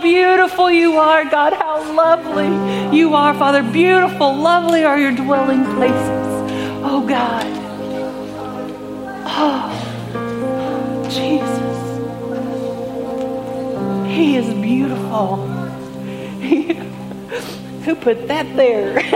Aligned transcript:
beautiful 0.00 0.70
you 0.70 0.98
are, 0.98 1.24
God. 1.24 1.52
How 1.52 1.94
lovely 1.94 2.96
you 2.96 3.14
are, 3.14 3.34
Father. 3.34 3.62
Beautiful, 3.62 4.34
lovely 4.36 4.84
are 4.84 4.98
your 4.98 5.12
dwelling 5.12 5.64
places. 5.76 6.26
Oh, 6.82 7.04
God. 7.06 7.46
Oh, 9.26 11.06
Jesus. 11.10 11.60
He 14.14 14.36
is 14.36 14.46
beautiful. 14.54 15.36
who 17.84 17.94
put 17.96 18.28
that 18.28 18.56
there? 18.56 19.00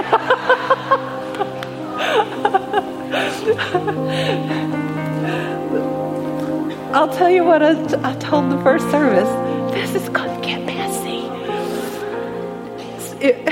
I'll 6.94 7.12
tell 7.12 7.28
you 7.28 7.42
what 7.42 7.60
I, 7.60 7.74
t- 7.86 7.96
I 8.04 8.14
told 8.16 8.52
the 8.52 8.62
first 8.62 8.88
service. 8.90 9.28
This 9.74 10.00
is 10.00 10.08
It, 13.24 13.42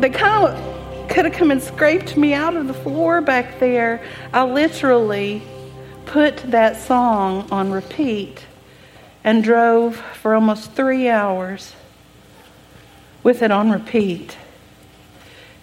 they 0.00 0.08
kind 0.08 0.46
of 0.46 1.08
could 1.10 1.26
have 1.26 1.34
come 1.34 1.50
and 1.50 1.62
scraped 1.62 2.16
me 2.16 2.32
out 2.32 2.56
of 2.56 2.66
the 2.66 2.72
floor 2.72 3.20
back 3.20 3.60
there. 3.60 4.02
I 4.32 4.42
literally 4.44 5.42
put 6.06 6.38
that 6.50 6.78
song 6.78 7.46
on 7.50 7.70
repeat 7.70 8.46
and 9.22 9.44
drove 9.44 9.96
for 9.96 10.34
almost 10.34 10.72
three 10.72 11.10
hours 11.10 11.74
with 13.22 13.42
it 13.42 13.50
on 13.50 13.70
repeat 13.70 14.38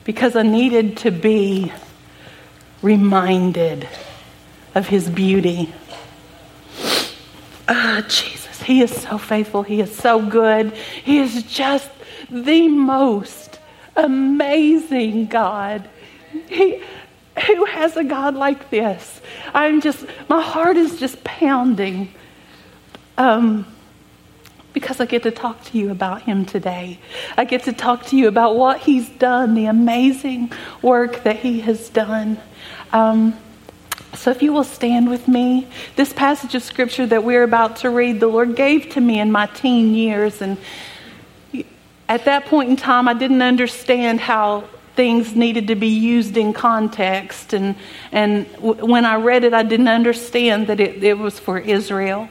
because 0.04 0.36
I 0.36 0.44
needed 0.44 0.98
to 0.98 1.10
be 1.10 1.74
reminded 2.84 3.88
of 4.76 4.90
his 4.90 5.10
beauty. 5.10 5.74
Ah, 7.68 7.98
oh, 7.98 8.02
Jesus, 8.08 8.62
He 8.62 8.84
is 8.84 8.92
so 8.92 9.18
faithful. 9.18 9.64
He 9.64 9.82
is 9.82 9.96
so 9.96 10.22
good. 10.22 10.74
He 11.04 11.18
is 11.18 11.42
just 11.44 11.90
the 12.30 12.68
most 12.68 13.60
amazing 13.96 15.28
God. 15.28 15.88
He, 16.48 16.82
who 17.48 17.66
has 17.66 17.98
a 17.98 18.04
God 18.04 18.36
like 18.36 18.70
this? 18.70 19.22
I'm 19.54 19.82
just, 19.82 20.06
my 20.30 20.42
heart 20.42 20.78
is 20.78 21.00
just 21.00 21.24
pounding 21.24 22.14
um, 23.18 23.66
because 24.74 25.00
I 25.00 25.06
get 25.06 25.24
to 25.24 25.32
talk 25.32 25.64
to 25.66 25.78
you 25.78 25.92
about 25.92 26.24
Him 26.24 26.46
today. 26.46 27.00
I 27.38 27.46
get 27.46 27.64
to 27.64 27.74
talk 27.74 28.06
to 28.08 28.18
you 28.18 28.28
about 28.28 28.56
what 28.56 28.80
He's 28.82 29.10
done, 29.10 29.56
the 29.56 29.66
amazing 29.66 30.52
work 30.82 31.24
that 31.24 31.38
He 31.38 31.62
has 31.62 31.90
done. 31.90 32.40
Um, 32.92 33.38
so, 34.16 34.30
if 34.30 34.44
you 34.44 34.54
will 34.54 34.64
stand 34.64 35.10
with 35.10 35.28
me, 35.28 35.68
this 35.96 36.14
passage 36.14 36.54
of 36.54 36.62
scripture 36.62 37.06
that 37.08 37.24
we're 37.24 37.44
about 37.44 37.78
to 37.78 37.90
read, 37.90 38.20
the 38.20 38.28
Lord 38.28 38.56
gave 38.56 38.90
to 38.92 39.02
me 39.02 39.20
in 39.20 39.32
my 39.32 39.48
teen 39.48 39.96
years. 39.96 40.42
And 40.42 40.58
at 42.08 42.26
that 42.26 42.46
point 42.46 42.70
in 42.70 42.76
time, 42.76 43.08
I 43.08 43.14
didn't 43.14 43.42
understand 43.42 44.20
how 44.20 44.66
things 44.96 45.36
needed 45.36 45.68
to 45.68 45.76
be 45.76 45.88
used 45.88 46.38
in 46.38 46.54
context. 46.54 47.54
And, 47.54 47.76
and 48.12 48.52
w- 48.56 48.86
when 48.86 49.06
I 49.06 49.16
read 49.16 49.44
it, 49.44 49.54
I 49.54 49.64
didn't 49.64 49.88
understand 49.88 50.68
that 50.68 50.80
it, 50.80 51.04
it 51.04 51.18
was 51.18 51.40
for 51.40 51.58
Israel. 51.58 52.30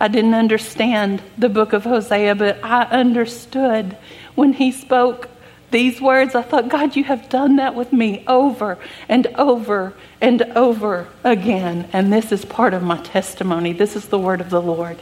I 0.00 0.08
didn't 0.08 0.34
understand 0.34 1.22
the 1.36 1.48
book 1.48 1.72
of 1.72 1.84
Hosea, 1.84 2.34
but 2.34 2.64
I 2.64 2.84
understood 2.84 3.96
when 4.34 4.52
he 4.52 4.72
spoke 4.72 5.28
these 5.70 6.00
words, 6.00 6.34
I 6.34 6.42
thought, 6.42 6.68
God, 6.68 6.96
you 6.96 7.04
have 7.04 7.28
done 7.28 7.56
that 7.56 7.74
with 7.74 7.92
me 7.92 8.24
over 8.26 8.78
and 9.08 9.26
over 9.36 9.94
and 10.20 10.42
over 10.42 11.08
again. 11.22 11.88
And 11.92 12.12
this 12.12 12.32
is 12.32 12.44
part 12.44 12.74
of 12.74 12.82
my 12.82 13.00
testimony. 13.02 13.72
This 13.72 13.94
is 13.94 14.08
the 14.08 14.18
word 14.18 14.40
of 14.40 14.50
the 14.50 14.60
Lord. 14.60 15.00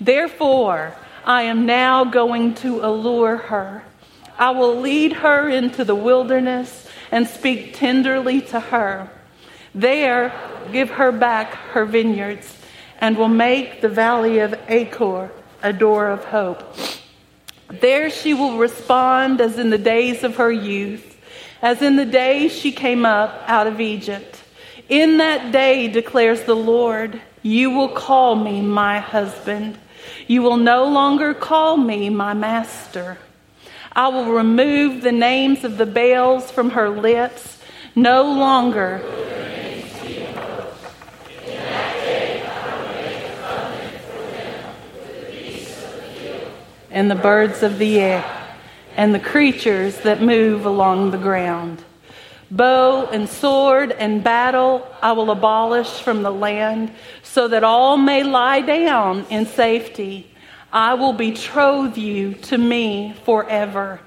Therefore, 0.00 0.96
I 1.24 1.42
am 1.42 1.66
now 1.66 2.04
going 2.04 2.54
to 2.56 2.80
allure 2.80 3.36
her. 3.36 3.84
I 4.38 4.50
will 4.50 4.80
lead 4.80 5.12
her 5.12 5.48
into 5.48 5.84
the 5.84 5.94
wilderness 5.94 6.88
and 7.10 7.28
speak 7.28 7.76
tenderly 7.76 8.40
to 8.42 8.58
her. 8.58 9.10
There, 9.74 10.32
give 10.72 10.90
her 10.90 11.12
back 11.12 11.54
her 11.54 11.84
vineyards 11.84 12.58
and 13.00 13.16
will 13.16 13.28
make 13.28 13.80
the 13.80 13.88
valley 13.88 14.40
of 14.40 14.54
Achor 14.68 15.30
a 15.62 15.72
door 15.72 16.08
of 16.08 16.24
hope. 16.24 16.76
There 17.68 18.10
she 18.10 18.34
will 18.34 18.58
respond 18.58 19.40
as 19.40 19.58
in 19.58 19.70
the 19.70 19.78
days 19.78 20.24
of 20.24 20.36
her 20.36 20.52
youth, 20.52 21.16
as 21.62 21.82
in 21.82 21.96
the 21.96 22.04
day 22.04 22.48
she 22.48 22.72
came 22.72 23.06
up 23.06 23.42
out 23.46 23.66
of 23.66 23.80
Egypt. 23.80 24.40
In 24.88 25.18
that 25.18 25.52
day, 25.52 25.88
declares 25.88 26.42
the 26.42 26.56
Lord, 26.56 27.20
you 27.42 27.70
will 27.70 27.88
call 27.88 28.34
me 28.34 28.60
my 28.60 28.98
husband. 28.98 29.78
You 30.26 30.42
will 30.42 30.56
no 30.56 30.84
longer 30.84 31.34
call 31.34 31.76
me 31.76 32.10
my 32.10 32.34
master. 32.34 33.18
I 33.92 34.08
will 34.08 34.32
remove 34.32 35.02
the 35.02 35.12
names 35.12 35.64
of 35.64 35.78
the 35.78 35.86
Baals 35.86 36.50
from 36.50 36.70
her 36.70 36.88
lips. 36.88 37.58
No 37.94 38.22
longer 38.22 39.02
and 46.92 47.10
the 47.10 47.14
birds 47.14 47.62
of 47.62 47.78
the 47.78 47.98
air, 47.98 48.24
and 48.96 49.14
the 49.14 49.20
creatures 49.20 50.00
that 50.00 50.20
move 50.20 50.66
along 50.66 51.10
the 51.10 51.18
ground. 51.18 51.82
Bow 52.52 53.06
and 53.06 53.30
sword 53.30 53.92
and 53.92 54.22
battle 54.22 54.86
I 55.00 55.12
will 55.12 55.30
abolish 55.30 55.88
from 55.88 56.22
the 56.22 56.30
land, 56.30 56.92
so 57.22 57.48
that 57.48 57.64
all 57.64 57.96
may 57.96 58.24
lie 58.24 58.60
down 58.60 59.24
in 59.30 59.46
safety. 59.46 60.30
I 60.70 60.92
will 60.92 61.14
betroth 61.14 61.96
you 61.96 62.34
to 62.34 62.58
me 62.58 63.14
forever. 63.24 64.00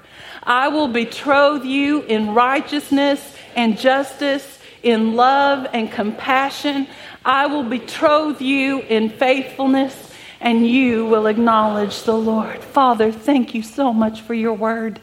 I 0.44 0.68
will 0.68 0.86
betroth 0.86 1.64
you 1.64 2.02
in 2.02 2.34
righteousness 2.34 3.34
and 3.56 3.76
justice, 3.76 4.60
in 4.84 5.16
love 5.16 5.66
and 5.72 5.90
compassion. 5.90 6.86
I 7.24 7.46
will 7.46 7.64
betroth 7.64 8.40
you 8.40 8.78
in 8.82 9.08
faithfulness 9.08 10.12
and 10.40 10.64
you 10.64 11.06
will 11.06 11.26
acknowledge 11.26 12.04
the 12.04 12.16
Lord. 12.16 12.62
Father, 12.62 13.10
thank 13.10 13.54
you 13.54 13.62
so 13.62 13.92
much 13.92 14.20
for 14.20 14.34
your 14.34 14.52
word. 14.52 15.00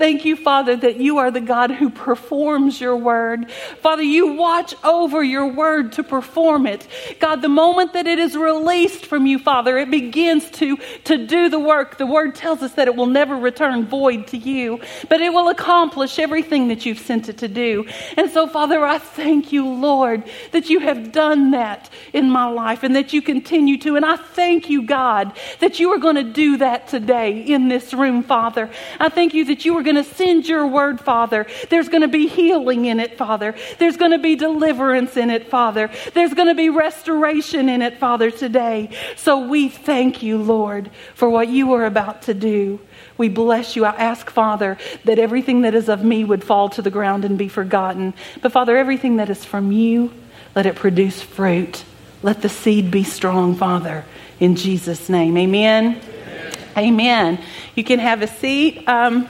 Thank 0.00 0.24
you, 0.24 0.34
Father, 0.34 0.76
that 0.76 0.96
you 0.96 1.18
are 1.18 1.30
the 1.30 1.42
God 1.42 1.70
who 1.70 1.90
performs 1.90 2.80
your 2.80 2.96
word. 2.96 3.50
Father, 3.82 4.02
you 4.02 4.32
watch 4.32 4.74
over 4.82 5.22
your 5.22 5.46
word 5.48 5.92
to 5.92 6.02
perform 6.02 6.66
it. 6.66 6.88
God, 7.18 7.42
the 7.42 7.50
moment 7.50 7.92
that 7.92 8.06
it 8.06 8.18
is 8.18 8.34
released 8.34 9.04
from 9.04 9.26
you, 9.26 9.38
Father, 9.38 9.76
it 9.76 9.90
begins 9.90 10.50
to, 10.52 10.78
to 11.04 11.26
do 11.26 11.50
the 11.50 11.58
work. 11.58 11.98
The 11.98 12.06
word 12.06 12.34
tells 12.34 12.62
us 12.62 12.72
that 12.76 12.88
it 12.88 12.96
will 12.96 13.08
never 13.08 13.36
return 13.36 13.84
void 13.84 14.26
to 14.28 14.38
you, 14.38 14.80
but 15.10 15.20
it 15.20 15.34
will 15.34 15.50
accomplish 15.50 16.18
everything 16.18 16.68
that 16.68 16.86
you've 16.86 17.00
sent 17.00 17.28
it 17.28 17.36
to 17.36 17.48
do. 17.48 17.86
And 18.16 18.30
so, 18.30 18.46
Father, 18.46 18.82
I 18.82 18.96
thank 18.96 19.52
you, 19.52 19.68
Lord, 19.68 20.24
that 20.52 20.70
you 20.70 20.80
have 20.80 21.12
done 21.12 21.50
that 21.50 21.90
in 22.14 22.30
my 22.30 22.46
life 22.48 22.84
and 22.84 22.96
that 22.96 23.12
you 23.12 23.20
continue 23.20 23.76
to. 23.80 23.96
And 23.96 24.06
I 24.06 24.16
thank 24.16 24.70
you, 24.70 24.80
God, 24.80 25.34
that 25.58 25.78
you 25.78 25.92
are 25.92 25.98
going 25.98 26.16
to 26.16 26.24
do 26.24 26.56
that 26.56 26.88
today 26.88 27.42
in 27.42 27.68
this 27.68 27.92
room, 27.92 28.22
Father. 28.22 28.70
I 28.98 29.10
thank 29.10 29.34
you 29.34 29.44
that 29.44 29.66
you 29.66 29.76
are 29.76 29.82
going 29.82 29.89
going 29.90 30.04
to 30.04 30.14
send 30.14 30.46
your 30.46 30.66
word, 30.66 31.00
Father. 31.00 31.46
There's 31.68 31.88
going 31.88 32.02
to 32.02 32.08
be 32.08 32.28
healing 32.28 32.84
in 32.84 33.00
it, 33.00 33.18
Father. 33.18 33.54
There's 33.78 33.96
going 33.96 34.12
to 34.12 34.18
be 34.18 34.36
deliverance 34.36 35.16
in 35.16 35.30
it, 35.30 35.48
Father. 35.48 35.90
There's 36.14 36.34
going 36.34 36.48
to 36.48 36.54
be 36.54 36.70
restoration 36.70 37.68
in 37.68 37.82
it, 37.82 37.98
Father, 37.98 38.30
today. 38.30 38.90
So 39.16 39.46
we 39.46 39.68
thank 39.68 40.22
you, 40.22 40.38
Lord, 40.38 40.90
for 41.14 41.28
what 41.28 41.48
you 41.48 41.72
are 41.72 41.84
about 41.84 42.22
to 42.22 42.34
do. 42.34 42.80
We 43.18 43.28
bless 43.28 43.74
you. 43.74 43.84
I 43.84 43.90
ask, 43.90 44.30
Father, 44.30 44.78
that 45.04 45.18
everything 45.18 45.62
that 45.62 45.74
is 45.74 45.88
of 45.88 46.04
me 46.04 46.24
would 46.24 46.44
fall 46.44 46.68
to 46.70 46.82
the 46.82 46.90
ground 46.90 47.24
and 47.24 47.36
be 47.36 47.48
forgotten. 47.48 48.14
But, 48.40 48.52
Father, 48.52 48.76
everything 48.76 49.16
that 49.16 49.28
is 49.28 49.44
from 49.44 49.72
you, 49.72 50.12
let 50.54 50.66
it 50.66 50.76
produce 50.76 51.20
fruit. 51.20 51.84
Let 52.22 52.42
the 52.42 52.48
seed 52.48 52.90
be 52.90 53.02
strong, 53.02 53.56
Father, 53.56 54.04
in 54.38 54.54
Jesus' 54.54 55.08
name. 55.08 55.36
Amen. 55.36 56.00
Amen. 56.00 56.54
Amen. 56.78 57.44
You 57.74 57.84
can 57.84 57.98
have 57.98 58.22
a 58.22 58.26
seat. 58.26 58.88
Um, 58.88 59.28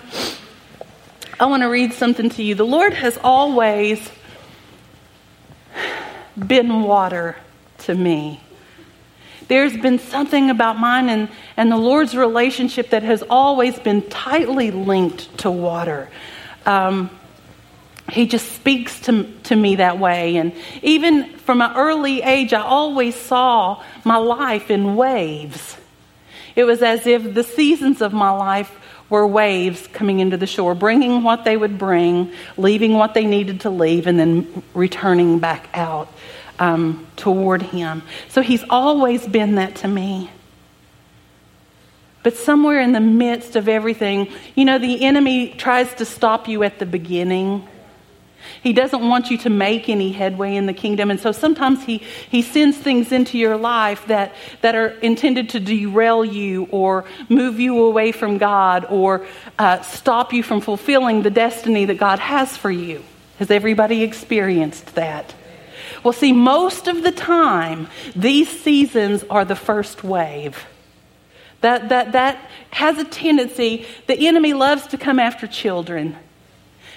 I 1.40 1.46
want 1.46 1.62
to 1.62 1.70
read 1.70 1.94
something 1.94 2.28
to 2.28 2.42
you. 2.42 2.54
The 2.54 2.66
Lord 2.66 2.92
has 2.92 3.18
always 3.24 4.10
been 6.36 6.82
water 6.82 7.34
to 7.78 7.94
me. 7.94 8.42
There's 9.48 9.74
been 9.74 9.98
something 9.98 10.50
about 10.50 10.78
mine 10.78 11.08
and, 11.08 11.30
and 11.56 11.72
the 11.72 11.78
Lord's 11.78 12.14
relationship 12.14 12.90
that 12.90 13.02
has 13.04 13.24
always 13.30 13.78
been 13.78 14.02
tightly 14.10 14.70
linked 14.70 15.38
to 15.38 15.50
water. 15.50 16.10
Um, 16.66 17.08
he 18.12 18.26
just 18.26 18.52
speaks 18.52 19.00
to, 19.02 19.24
to 19.44 19.56
me 19.56 19.76
that 19.76 19.98
way. 19.98 20.36
And 20.36 20.52
even 20.82 21.38
from 21.38 21.62
an 21.62 21.74
early 21.74 22.20
age, 22.20 22.52
I 22.52 22.60
always 22.60 23.16
saw 23.16 23.82
my 24.04 24.18
life 24.18 24.70
in 24.70 24.94
waves. 24.94 25.78
It 26.54 26.64
was 26.64 26.82
as 26.82 27.06
if 27.06 27.32
the 27.32 27.44
seasons 27.44 28.02
of 28.02 28.12
my 28.12 28.30
life 28.30 28.76
were 29.10 29.26
waves 29.26 29.86
coming 29.88 30.20
into 30.20 30.36
the 30.36 30.46
shore, 30.46 30.74
bringing 30.74 31.22
what 31.22 31.44
they 31.44 31.56
would 31.56 31.76
bring, 31.78 32.32
leaving 32.56 32.94
what 32.94 33.12
they 33.12 33.26
needed 33.26 33.60
to 33.62 33.70
leave, 33.70 34.06
and 34.06 34.18
then 34.18 34.62
returning 34.72 35.40
back 35.40 35.68
out 35.74 36.08
um, 36.58 37.06
toward 37.16 37.60
Him. 37.60 38.02
So 38.28 38.40
He's 38.40 38.64
always 38.70 39.26
been 39.26 39.56
that 39.56 39.74
to 39.76 39.88
me. 39.88 40.30
But 42.22 42.36
somewhere 42.36 42.80
in 42.80 42.92
the 42.92 43.00
midst 43.00 43.56
of 43.56 43.68
everything, 43.68 44.28
you 44.54 44.64
know, 44.64 44.78
the 44.78 45.04
enemy 45.04 45.54
tries 45.54 45.92
to 45.94 46.04
stop 46.04 46.48
you 46.48 46.62
at 46.62 46.78
the 46.78 46.86
beginning. 46.86 47.66
He 48.62 48.72
doesn't 48.72 49.06
want 49.08 49.30
you 49.30 49.38
to 49.38 49.50
make 49.50 49.88
any 49.88 50.12
headway 50.12 50.56
in 50.56 50.66
the 50.66 50.72
kingdom. 50.72 51.10
And 51.10 51.18
so 51.18 51.32
sometimes 51.32 51.84
he, 51.84 51.98
he 51.98 52.42
sends 52.42 52.76
things 52.76 53.12
into 53.12 53.38
your 53.38 53.56
life 53.56 54.06
that, 54.06 54.34
that 54.60 54.74
are 54.74 54.88
intended 55.00 55.50
to 55.50 55.60
derail 55.60 56.24
you 56.24 56.68
or 56.70 57.04
move 57.28 57.60
you 57.60 57.84
away 57.84 58.12
from 58.12 58.38
God 58.38 58.86
or 58.88 59.26
uh, 59.58 59.82
stop 59.82 60.32
you 60.32 60.42
from 60.42 60.60
fulfilling 60.60 61.22
the 61.22 61.30
destiny 61.30 61.84
that 61.86 61.98
God 61.98 62.18
has 62.18 62.56
for 62.56 62.70
you. 62.70 63.02
Has 63.38 63.50
everybody 63.50 64.02
experienced 64.02 64.94
that? 64.94 65.34
Well, 66.02 66.12
see, 66.12 66.32
most 66.32 66.88
of 66.88 67.02
the 67.02 67.12
time, 67.12 67.88
these 68.16 68.48
seasons 68.48 69.24
are 69.28 69.44
the 69.44 69.56
first 69.56 70.02
wave. 70.02 70.66
That, 71.60 71.90
that, 71.90 72.12
that 72.12 72.50
has 72.70 72.98
a 72.98 73.04
tendency, 73.04 73.86
the 74.06 74.26
enemy 74.26 74.54
loves 74.54 74.86
to 74.88 74.98
come 74.98 75.18
after 75.18 75.46
children. 75.46 76.16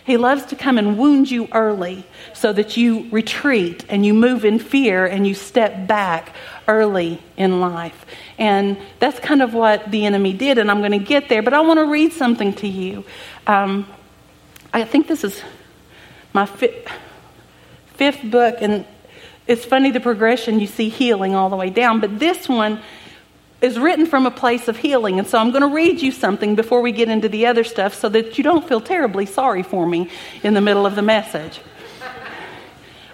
He 0.05 0.17
loves 0.17 0.45
to 0.47 0.55
come 0.55 0.77
and 0.77 0.97
wound 0.97 1.31
you 1.31 1.47
early 1.53 2.05
so 2.33 2.51
that 2.53 2.75
you 2.75 3.07
retreat 3.09 3.85
and 3.87 4.05
you 4.05 4.13
move 4.13 4.43
in 4.43 4.59
fear 4.59 5.05
and 5.05 5.25
you 5.25 5.33
step 5.33 5.87
back 5.87 6.35
early 6.67 7.21
in 7.37 7.61
life. 7.61 8.05
And 8.37 8.77
that's 8.99 9.19
kind 9.19 9.41
of 9.41 9.53
what 9.53 9.91
the 9.91 10.05
enemy 10.05 10.33
did, 10.33 10.57
and 10.57 10.69
I'm 10.69 10.79
going 10.79 10.91
to 10.91 10.97
get 10.97 11.29
there, 11.29 11.41
but 11.41 11.53
I 11.53 11.61
want 11.61 11.79
to 11.79 11.85
read 11.85 12.11
something 12.11 12.53
to 12.55 12.67
you. 12.67 13.05
Um, 13.47 13.87
I 14.73 14.83
think 14.83 15.07
this 15.07 15.23
is 15.23 15.41
my 16.33 16.45
fifth, 16.45 16.89
fifth 17.93 18.29
book, 18.29 18.57
and 18.59 18.85
it's 19.47 19.63
funny 19.63 19.91
the 19.91 19.99
progression 19.99 20.59
you 20.59 20.67
see 20.67 20.89
healing 20.89 21.35
all 21.35 21.49
the 21.49 21.55
way 21.55 21.69
down, 21.69 21.99
but 21.99 22.19
this 22.19 22.49
one 22.49 22.81
is 23.63 23.79
written 23.79 24.05
from 24.05 24.25
a 24.25 24.31
place 24.31 24.67
of 24.67 24.75
healing. 24.75 25.19
And 25.19 25.27
so 25.27 25.37
I'm 25.37 25.51
going 25.51 25.61
to 25.61 25.73
read 25.73 26.01
you 26.01 26.11
something 26.11 26.53
before 26.53 26.81
we 26.81 26.91
get 26.91 27.07
into 27.07 27.29
the 27.29 27.45
other 27.45 27.63
stuff 27.63 27.93
so 27.93 28.09
that 28.09 28.37
you 28.37 28.43
don't 28.43 28.67
feel 28.67 28.81
terribly 28.81 29.25
sorry 29.25 29.63
for 29.63 29.87
me 29.87 30.09
in 30.43 30.53
the 30.53 30.59
middle 30.59 30.85
of 30.85 30.95
the 30.95 31.01
message. 31.01 31.61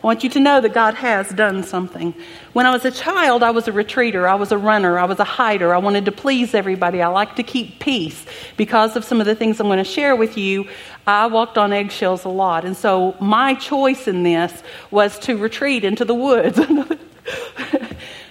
I 0.02 0.08
want 0.08 0.24
you 0.24 0.30
to 0.32 0.40
know 0.40 0.60
that 0.60 0.74
God 0.74 0.96
has 0.96 1.30
done 1.30 1.62
something. 1.62 2.16
When 2.54 2.66
I 2.66 2.72
was 2.72 2.84
a 2.84 2.90
child, 2.90 3.44
I 3.44 3.52
was 3.52 3.68
a 3.68 3.72
retreater. 3.72 4.28
I 4.28 4.36
was 4.36 4.52
a 4.52 4.58
runner. 4.58 4.98
I 4.98 5.06
was 5.06 5.20
a 5.20 5.24
hider. 5.24 5.72
I 5.76 5.78
wanted 5.78 6.06
to 6.06 6.12
please 6.12 6.56
everybody. 6.56 7.02
I 7.02 7.10
liked 7.10 7.36
to 7.36 7.44
keep 7.44 7.80
peace. 7.80 8.26
Because 8.58 8.96
of 8.96 9.04
some 9.04 9.20
of 9.20 9.28
the 9.28 9.36
things 9.36 9.60
I'm 9.60 9.68
going 9.68 9.78
to 9.78 9.84
share 9.84 10.16
with 10.16 10.36
you, 10.36 10.68
I 11.06 11.28
walked 11.28 11.60
on 11.60 11.74
eggshells 11.74 12.26
a 12.26 12.30
lot. 12.30 12.66
And 12.66 12.76
so 12.76 13.16
my 13.20 13.54
choice 13.54 14.08
in 14.08 14.24
this 14.24 14.64
was 14.90 15.20
to 15.20 15.38
retreat 15.38 15.84
into 15.84 16.06
the 16.06 16.16
woods. 16.16 16.60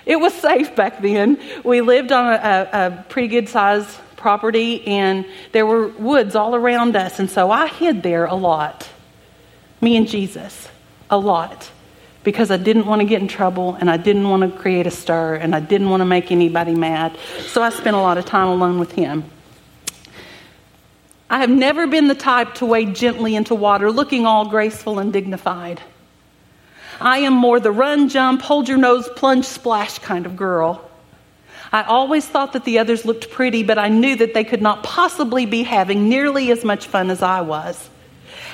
it 0.09 0.19
was 0.19 0.33
safe 0.33 0.75
back 0.75 1.03
then. 1.03 1.39
We 1.63 1.83
lived 1.83 2.13
on 2.13 2.33
a, 2.33 2.69
a 2.73 3.05
pretty 3.11 3.29
good 3.29 3.49
sized 3.49 3.95
property, 4.17 4.85
and 4.87 5.27
there 5.53 5.67
were 5.67 5.89
woods 5.89 6.35
all 6.35 6.55
around 6.55 6.97
us. 6.97 7.21
And 7.21 7.31
so 7.31 7.51
I 7.51 7.69
hid 7.69 8.03
there 8.03 8.25
a 8.25 8.35
lot. 8.35 8.89
Me 9.83 9.97
and 9.97 10.09
Jesus, 10.09 10.69
a 11.11 11.19
lot. 11.19 11.71
Because 12.25 12.51
I 12.51 12.57
didn't 12.57 12.87
want 12.87 13.03
to 13.03 13.07
get 13.07 13.21
in 13.21 13.29
trouble 13.29 13.75
and 13.77 13.89
I 13.89 13.97
didn't 13.97 14.29
want 14.29 14.43
to 14.43 14.59
create 14.59 14.87
a 14.87 14.91
stir 14.91 15.37
and 15.37 15.55
I 15.55 15.61
didn't 15.61 15.89
want 15.89 16.01
to 16.01 16.05
make 16.05 16.33
anybody 16.33 16.75
mad. 16.75 17.17
So 17.47 17.63
I 17.63 17.71
spent 17.71 17.95
a 17.95 18.01
lot 18.01 18.19
of 18.19 18.25
time 18.25 18.49
alone 18.49 18.79
with 18.79 18.93
him. 18.93 19.25
I 21.31 21.39
have 21.39 21.51
never 21.51 21.87
been 21.87 22.09
the 22.09 22.15
type 22.15 22.55
to 22.55 22.67
wade 22.67 22.95
gently 22.95 23.37
into 23.37 23.55
water 23.55 23.93
looking 23.93 24.27
all 24.27 24.49
graceful 24.49 24.99
and 24.99 25.13
dignified. 25.13 25.81
I 27.01 27.19
am 27.19 27.33
more 27.33 27.61
the 27.61 27.71
run, 27.71 28.09
jump, 28.09 28.43
hold 28.43 28.69
your 28.69 28.79
nose, 28.79 29.09
plunge, 29.15 29.45
splash 29.45 29.99
kind 29.99 30.27
of 30.27 30.37
girl. 30.37 30.85
I 31.73 31.83
always 31.83 32.27
thought 32.27 32.55
that 32.55 32.65
the 32.65 32.79
others 32.79 33.05
looked 33.05 33.31
pretty, 33.31 33.63
but 33.63 33.79
I 33.79 33.89
knew 33.89 34.17
that 34.17 34.35
they 34.35 34.45
could 34.45 34.63
not 34.63 34.83
possibly 34.83 35.47
be 35.47 35.63
having 35.63 36.09
nearly 36.09 36.51
as 36.51 36.65
much 36.65 36.87
fun 36.87 37.11
as 37.11 37.23
I 37.23 37.43
was. 37.43 37.89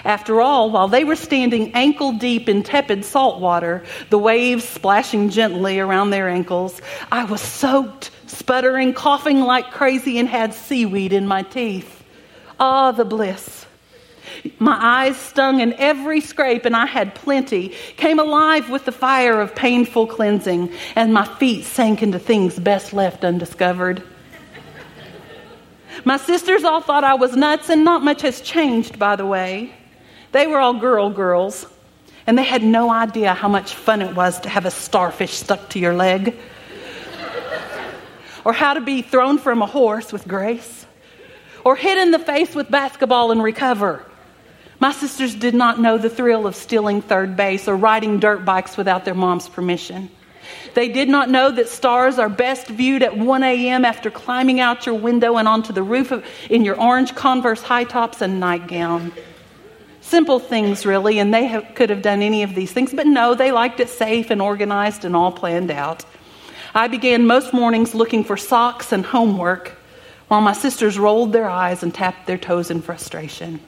After 0.05 0.43
all, 0.43 0.71
while 0.71 0.89
they 0.89 1.05
were 1.05 1.17
standing 1.17 1.73
ankle 1.73 2.13
deep 2.13 2.49
in 2.49 2.63
tepid 2.63 3.05
salt 3.05 3.41
water, 3.41 3.85
the 4.11 4.19
waves 4.19 4.65
splashing 4.65 5.31
gently 5.31 5.79
around 5.79 6.11
their 6.11 6.29
ankles, 6.29 6.83
I 7.11 7.25
was 7.25 7.41
soaked, 7.41 8.11
sputtering, 8.27 8.93
coughing 8.93 9.41
like 9.41 9.71
crazy, 9.71 10.19
and 10.19 10.29
had 10.29 10.53
seaweed 10.53 11.15
in 11.15 11.27
my 11.27 11.43
teeth. 11.43 12.05
Ah, 12.61 12.93
the 12.93 13.07
bliss. 13.07 13.64
My 14.59 14.77
eyes 14.79 15.17
stung 15.17 15.61
in 15.61 15.73
every 15.75 16.21
scrape, 16.21 16.67
and 16.67 16.77
I 16.77 16.87
had 16.87 17.15
plenty, 17.15 17.71
came 17.97 18.19
alive 18.19 18.69
with 18.69 18.85
the 18.85 18.93
fire 18.93 19.41
of 19.41 19.55
painful 19.55 20.07
cleansing, 20.07 20.71
and 20.97 21.15
my 21.15 21.25
feet 21.25 21.65
sank 21.65 22.03
into 22.03 22.19
things 22.19 22.59
best 22.59 22.93
left 22.93 23.25
undiscovered. 23.25 24.03
My 26.05 26.19
sisters 26.19 26.65
all 26.65 26.83
thought 26.83 27.05
I 27.05 27.15
was 27.15 27.35
nuts, 27.35 27.71
and 27.71 27.85
not 27.85 28.03
much 28.03 28.21
has 28.23 28.41
changed, 28.43 28.99
by 28.99 29.17
the 29.17 29.25
way. 29.25 29.73
They 30.33 30.47
were 30.47 30.59
all 30.59 30.75
girl 30.75 31.09
girls, 31.09 31.67
and 32.27 32.37
they 32.37 32.45
had 32.45 32.63
no 32.63 32.91
idea 32.91 33.33
how 33.33 33.49
much 33.49 33.75
fun 33.75 34.03
it 34.03 34.15
was 34.15 34.41
to 34.41 34.51
have 34.51 34.67
a 34.67 34.71
starfish 34.71 35.33
stuck 35.33 35.71
to 35.71 35.79
your 35.79 35.95
leg, 35.95 36.37
or 38.45 38.53
how 38.53 38.75
to 38.75 38.81
be 38.83 39.01
thrown 39.01 39.39
from 39.39 39.63
a 39.63 39.67
horse 39.67 40.13
with 40.13 40.29
grace, 40.29 40.85
or 41.65 41.77
hit 41.77 41.97
in 41.97 42.11
the 42.11 42.19
face 42.19 42.55
with 42.55 42.71
basketball 42.71 43.31
and 43.31 43.43
recover 43.43 44.05
my 44.85 44.93
sisters 44.93 45.35
did 45.35 45.55
not 45.55 45.81
know 45.81 45.97
the 45.97 46.11
thrill 46.11 46.47
of 46.47 46.55
stealing 46.55 47.01
third 47.01 47.39
base 47.39 47.69
or 47.69 47.75
riding 47.75 48.21
dirt 48.21 48.45
bikes 48.45 48.77
without 48.77 49.07
their 49.07 49.15
mom's 49.15 49.49
permission. 49.49 50.11
They 50.75 50.91
did 50.91 51.09
not 51.09 51.31
know 51.31 51.51
that 51.51 51.71
stars 51.71 52.19
are 52.19 52.29
best 52.29 52.67
viewed 52.67 53.03
at 53.03 53.17
1 53.17 53.43
a.m. 53.45 53.87
after 53.87 54.11
climbing 54.11 54.61
out 54.61 54.85
your 54.85 54.97
window 54.97 55.39
and 55.39 55.49
onto 55.49 55.73
the 55.73 55.83
roof 55.83 56.11
of, 56.11 56.23
in 56.51 56.67
your 56.67 56.79
orange 56.79 57.15
Converse 57.15 57.63
high 57.63 57.85
tops 57.85 58.21
and 58.21 58.39
nightgown. 58.39 59.11
Simple 60.03 60.39
things, 60.39 60.85
really, 60.85 61.19
and 61.19 61.33
they 61.33 61.47
have, 61.47 61.75
could 61.75 61.89
have 61.89 62.03
done 62.03 62.21
any 62.21 62.43
of 62.43 62.55
these 62.55 62.71
things, 62.71 62.93
but 62.93 63.07
no, 63.07 63.35
they 63.35 63.53
liked 63.53 63.81
it 63.81 63.89
safe 63.89 64.29
and 64.29 64.43
organized 64.43 65.07
and 65.07 65.17
all 65.17 65.33
planned 65.33 65.71
out. 65.71 66.05
I 66.75 66.89
began 66.89 67.27
most 67.27 67.55
mornings 67.55 67.95
looking 67.95 68.23
for 68.23 68.37
socks 68.37 68.93
and 68.93 69.07
homework 69.07 69.79
while 70.29 70.43
my 70.43 70.53
sisters 70.53 70.99
rolled 70.99 71.33
their 71.33 71.49
eyes 71.49 71.83
and 71.83 71.95
tapped 71.95 72.27
their 72.27 72.37
toes 72.37 72.71
in 72.71 72.83
frustration. 72.83 73.61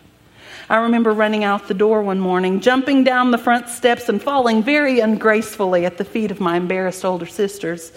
I 0.69 0.79
remember 0.79 1.13
running 1.13 1.45
out 1.45 1.69
the 1.69 1.75
door 1.75 2.03
one 2.03 2.19
morning, 2.19 2.61
jumping 2.61 3.05
down 3.05 3.31
the 3.31 3.39
front 3.39 3.69
steps 3.69 4.09
and 4.09 4.21
falling 4.21 4.65
very 4.65 4.99
ungracefully 4.99 5.87
at 5.87 5.97
the 5.97 6.05
feet 6.05 6.33
of 6.33 6.41
my 6.41 6.57
embarrassed 6.57 7.05
older 7.05 7.27
sisters. 7.27 7.93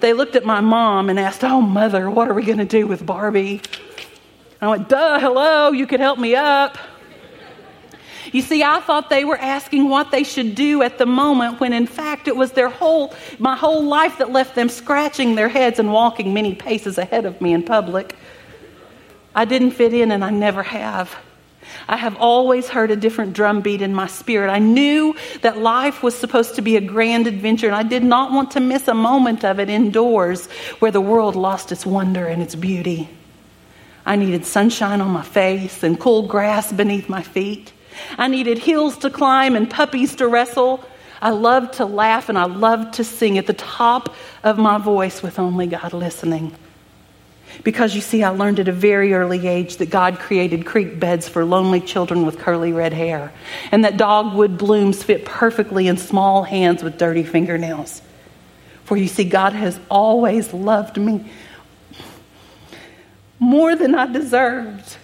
They 0.00 0.12
looked 0.12 0.34
at 0.34 0.44
my 0.44 0.60
mom 0.60 1.08
and 1.08 1.20
asked, 1.20 1.44
Oh, 1.44 1.60
mother, 1.60 2.10
what 2.10 2.28
are 2.28 2.34
we 2.34 2.42
going 2.42 2.58
to 2.58 2.64
do 2.64 2.86
with 2.86 3.06
Barbie? 3.06 3.62
I 4.60 4.68
went, 4.68 4.88
Duh, 4.88 5.20
hello, 5.20 5.70
you 5.70 5.86
could 5.86 6.00
help 6.00 6.18
me 6.18 6.34
up. 6.34 6.76
You 8.32 8.42
see, 8.42 8.62
I 8.62 8.80
thought 8.80 9.08
they 9.08 9.24
were 9.24 9.38
asking 9.38 9.88
what 9.88 10.10
they 10.10 10.24
should 10.24 10.54
do 10.54 10.82
at 10.82 10.98
the 10.98 11.06
moment 11.06 11.60
when 11.60 11.72
in 11.72 11.86
fact 11.86 12.28
it 12.28 12.36
was 12.36 12.52
their 12.52 12.68
whole, 12.68 13.14
my 13.38 13.56
whole 13.56 13.84
life 13.84 14.18
that 14.18 14.30
left 14.30 14.54
them 14.54 14.68
scratching 14.68 15.36
their 15.36 15.48
heads 15.48 15.78
and 15.78 15.92
walking 15.92 16.34
many 16.34 16.54
paces 16.54 16.98
ahead 16.98 17.24
of 17.24 17.40
me 17.40 17.52
in 17.52 17.62
public. 17.62 18.16
I 19.34 19.44
didn't 19.44 19.72
fit 19.72 19.94
in 19.94 20.10
and 20.10 20.24
I 20.24 20.30
never 20.30 20.62
have. 20.62 21.16
I 21.88 21.96
have 21.96 22.16
always 22.16 22.68
heard 22.68 22.90
a 22.90 22.96
different 22.96 23.32
drum 23.32 23.60
beat 23.60 23.82
in 23.82 23.94
my 23.94 24.06
spirit. 24.06 24.50
I 24.50 24.58
knew 24.58 25.14
that 25.42 25.58
life 25.58 26.02
was 26.02 26.16
supposed 26.16 26.54
to 26.56 26.62
be 26.62 26.76
a 26.76 26.80
grand 26.80 27.26
adventure, 27.26 27.66
and 27.66 27.76
I 27.76 27.82
did 27.82 28.04
not 28.04 28.32
want 28.32 28.50
to 28.52 28.60
miss 28.60 28.88
a 28.88 28.94
moment 28.94 29.44
of 29.44 29.58
it 29.58 29.68
indoors 29.68 30.46
where 30.78 30.90
the 30.90 31.00
world 31.00 31.36
lost 31.36 31.72
its 31.72 31.84
wonder 31.86 32.26
and 32.26 32.42
its 32.42 32.54
beauty. 32.54 33.08
I 34.06 34.16
needed 34.16 34.44
sunshine 34.44 35.00
on 35.00 35.10
my 35.10 35.22
face 35.22 35.82
and 35.82 35.98
cool 35.98 36.26
grass 36.26 36.72
beneath 36.72 37.08
my 37.08 37.22
feet. 37.22 37.72
I 38.18 38.28
needed 38.28 38.58
hills 38.58 38.96
to 38.98 39.10
climb 39.10 39.56
and 39.56 39.68
puppies 39.70 40.14
to 40.16 40.28
wrestle. 40.28 40.84
I 41.22 41.30
loved 41.30 41.74
to 41.74 41.84
laugh 41.84 42.28
and 42.28 42.38
I 42.38 42.44
loved 42.44 42.94
to 42.94 43.04
sing 43.04 43.36
at 43.36 43.46
the 43.46 43.52
top 43.52 44.14
of 44.42 44.58
my 44.58 44.78
voice 44.78 45.22
with 45.22 45.38
only 45.38 45.66
God 45.66 45.92
listening. 45.92 46.54
Because 47.64 47.94
you 47.94 48.00
see, 48.00 48.22
I 48.22 48.30
learned 48.30 48.60
at 48.60 48.68
a 48.68 48.72
very 48.72 49.12
early 49.12 49.46
age 49.46 49.76
that 49.76 49.90
God 49.90 50.18
created 50.18 50.66
creek 50.66 50.98
beds 50.98 51.28
for 51.28 51.44
lonely 51.44 51.80
children 51.80 52.24
with 52.24 52.38
curly 52.38 52.72
red 52.72 52.92
hair, 52.92 53.32
and 53.70 53.84
that 53.84 53.96
dogwood 53.96 54.56
blooms 54.56 55.02
fit 55.02 55.24
perfectly 55.24 55.86
in 55.86 55.96
small 55.96 56.42
hands 56.42 56.82
with 56.82 56.98
dirty 56.98 57.22
fingernails. 57.22 58.02
For 58.84 58.96
you 58.96 59.08
see, 59.08 59.24
God 59.24 59.52
has 59.52 59.78
always 59.90 60.52
loved 60.52 60.96
me 60.96 61.30
more 63.38 63.74
than 63.74 63.94
I 63.94 64.06
deserved 64.06 64.96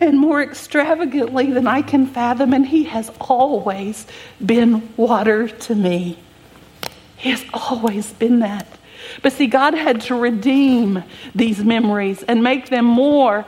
and 0.00 0.18
more 0.18 0.42
extravagantly 0.42 1.52
than 1.52 1.66
I 1.66 1.82
can 1.82 2.06
fathom, 2.06 2.52
and 2.52 2.66
He 2.66 2.84
has 2.84 3.10
always 3.20 4.06
been 4.44 4.92
water 4.96 5.48
to 5.48 5.74
me. 5.74 6.18
He 7.16 7.30
has 7.30 7.44
always 7.52 8.12
been 8.12 8.40
that. 8.40 8.66
But 9.20 9.32
see, 9.32 9.46
God 9.46 9.74
had 9.74 10.00
to 10.02 10.14
redeem 10.14 11.04
these 11.34 11.62
memories 11.62 12.22
and 12.22 12.42
make 12.42 12.68
them 12.68 12.84
more 12.84 13.44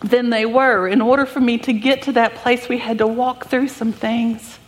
than 0.00 0.30
they 0.30 0.44
were. 0.44 0.86
In 0.88 1.00
order 1.00 1.26
for 1.26 1.40
me 1.40 1.58
to 1.58 1.72
get 1.72 2.02
to 2.02 2.12
that 2.12 2.34
place, 2.34 2.68
we 2.68 2.78
had 2.78 2.98
to 2.98 3.06
walk 3.06 3.46
through 3.46 3.68
some 3.68 3.92
things. 3.92 4.58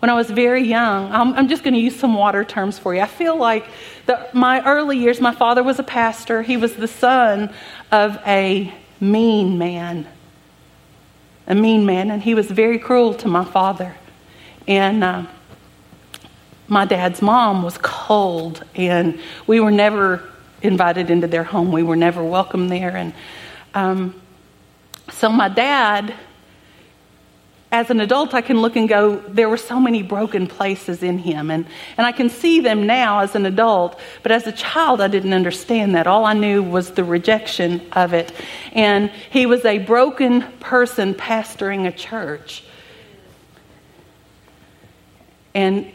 when 0.00 0.08
I 0.08 0.14
was 0.14 0.30
very 0.30 0.66
young, 0.66 1.12
I'm, 1.12 1.34
I'm 1.34 1.48
just 1.48 1.62
going 1.62 1.74
to 1.74 1.80
use 1.80 1.94
some 1.94 2.14
water 2.14 2.42
terms 2.42 2.78
for 2.78 2.94
you. 2.94 3.02
I 3.02 3.06
feel 3.06 3.36
like 3.36 3.66
the, 4.06 4.28
my 4.32 4.64
early 4.64 4.96
years, 4.98 5.20
my 5.20 5.34
father 5.34 5.62
was 5.62 5.78
a 5.78 5.82
pastor. 5.82 6.40
He 6.42 6.56
was 6.56 6.74
the 6.74 6.88
son 6.88 7.52
of 7.92 8.18
a 8.26 8.72
mean 8.98 9.58
man, 9.58 10.08
a 11.46 11.54
mean 11.54 11.84
man, 11.84 12.10
and 12.10 12.22
he 12.22 12.34
was 12.34 12.50
very 12.50 12.78
cruel 12.78 13.12
to 13.14 13.28
my 13.28 13.44
father. 13.44 13.94
And 14.66 15.04
uh, 15.04 15.26
my 16.70 16.84
dad's 16.84 17.20
mom 17.20 17.62
was 17.62 17.76
cold, 17.78 18.62
and 18.74 19.20
we 19.46 19.60
were 19.60 19.72
never 19.72 20.22
invited 20.62 21.10
into 21.10 21.26
their 21.26 21.44
home. 21.44 21.72
We 21.72 21.82
were 21.82 21.96
never 21.96 22.22
welcome 22.22 22.68
there. 22.68 22.96
And 22.96 23.12
um, 23.74 24.20
so 25.12 25.30
my 25.30 25.48
dad 25.48 26.14
as 27.72 27.88
an 27.88 28.00
adult, 28.00 28.34
I 28.34 28.40
can 28.40 28.60
look 28.60 28.74
and 28.74 28.88
go, 28.88 29.16
there 29.16 29.48
were 29.48 29.56
so 29.56 29.78
many 29.78 30.02
broken 30.02 30.48
places 30.48 31.04
in 31.04 31.18
him. 31.18 31.50
And, 31.50 31.66
and 31.96 32.04
I 32.04 32.10
can 32.10 32.28
see 32.28 32.60
them 32.60 32.86
now 32.86 33.20
as 33.20 33.36
an 33.36 33.46
adult, 33.46 33.98
but 34.24 34.32
as 34.32 34.46
a 34.48 34.52
child, 34.52 35.00
I 35.00 35.06
didn't 35.06 35.32
understand 35.32 35.94
that. 35.94 36.08
All 36.08 36.24
I 36.24 36.32
knew 36.32 36.64
was 36.64 36.90
the 36.90 37.04
rejection 37.04 37.80
of 37.92 38.12
it. 38.12 38.32
And 38.72 39.10
he 39.30 39.46
was 39.46 39.64
a 39.64 39.78
broken 39.78 40.42
person 40.58 41.14
pastoring 41.14 41.86
a 41.86 41.92
church. 41.92 42.64
And 45.54 45.92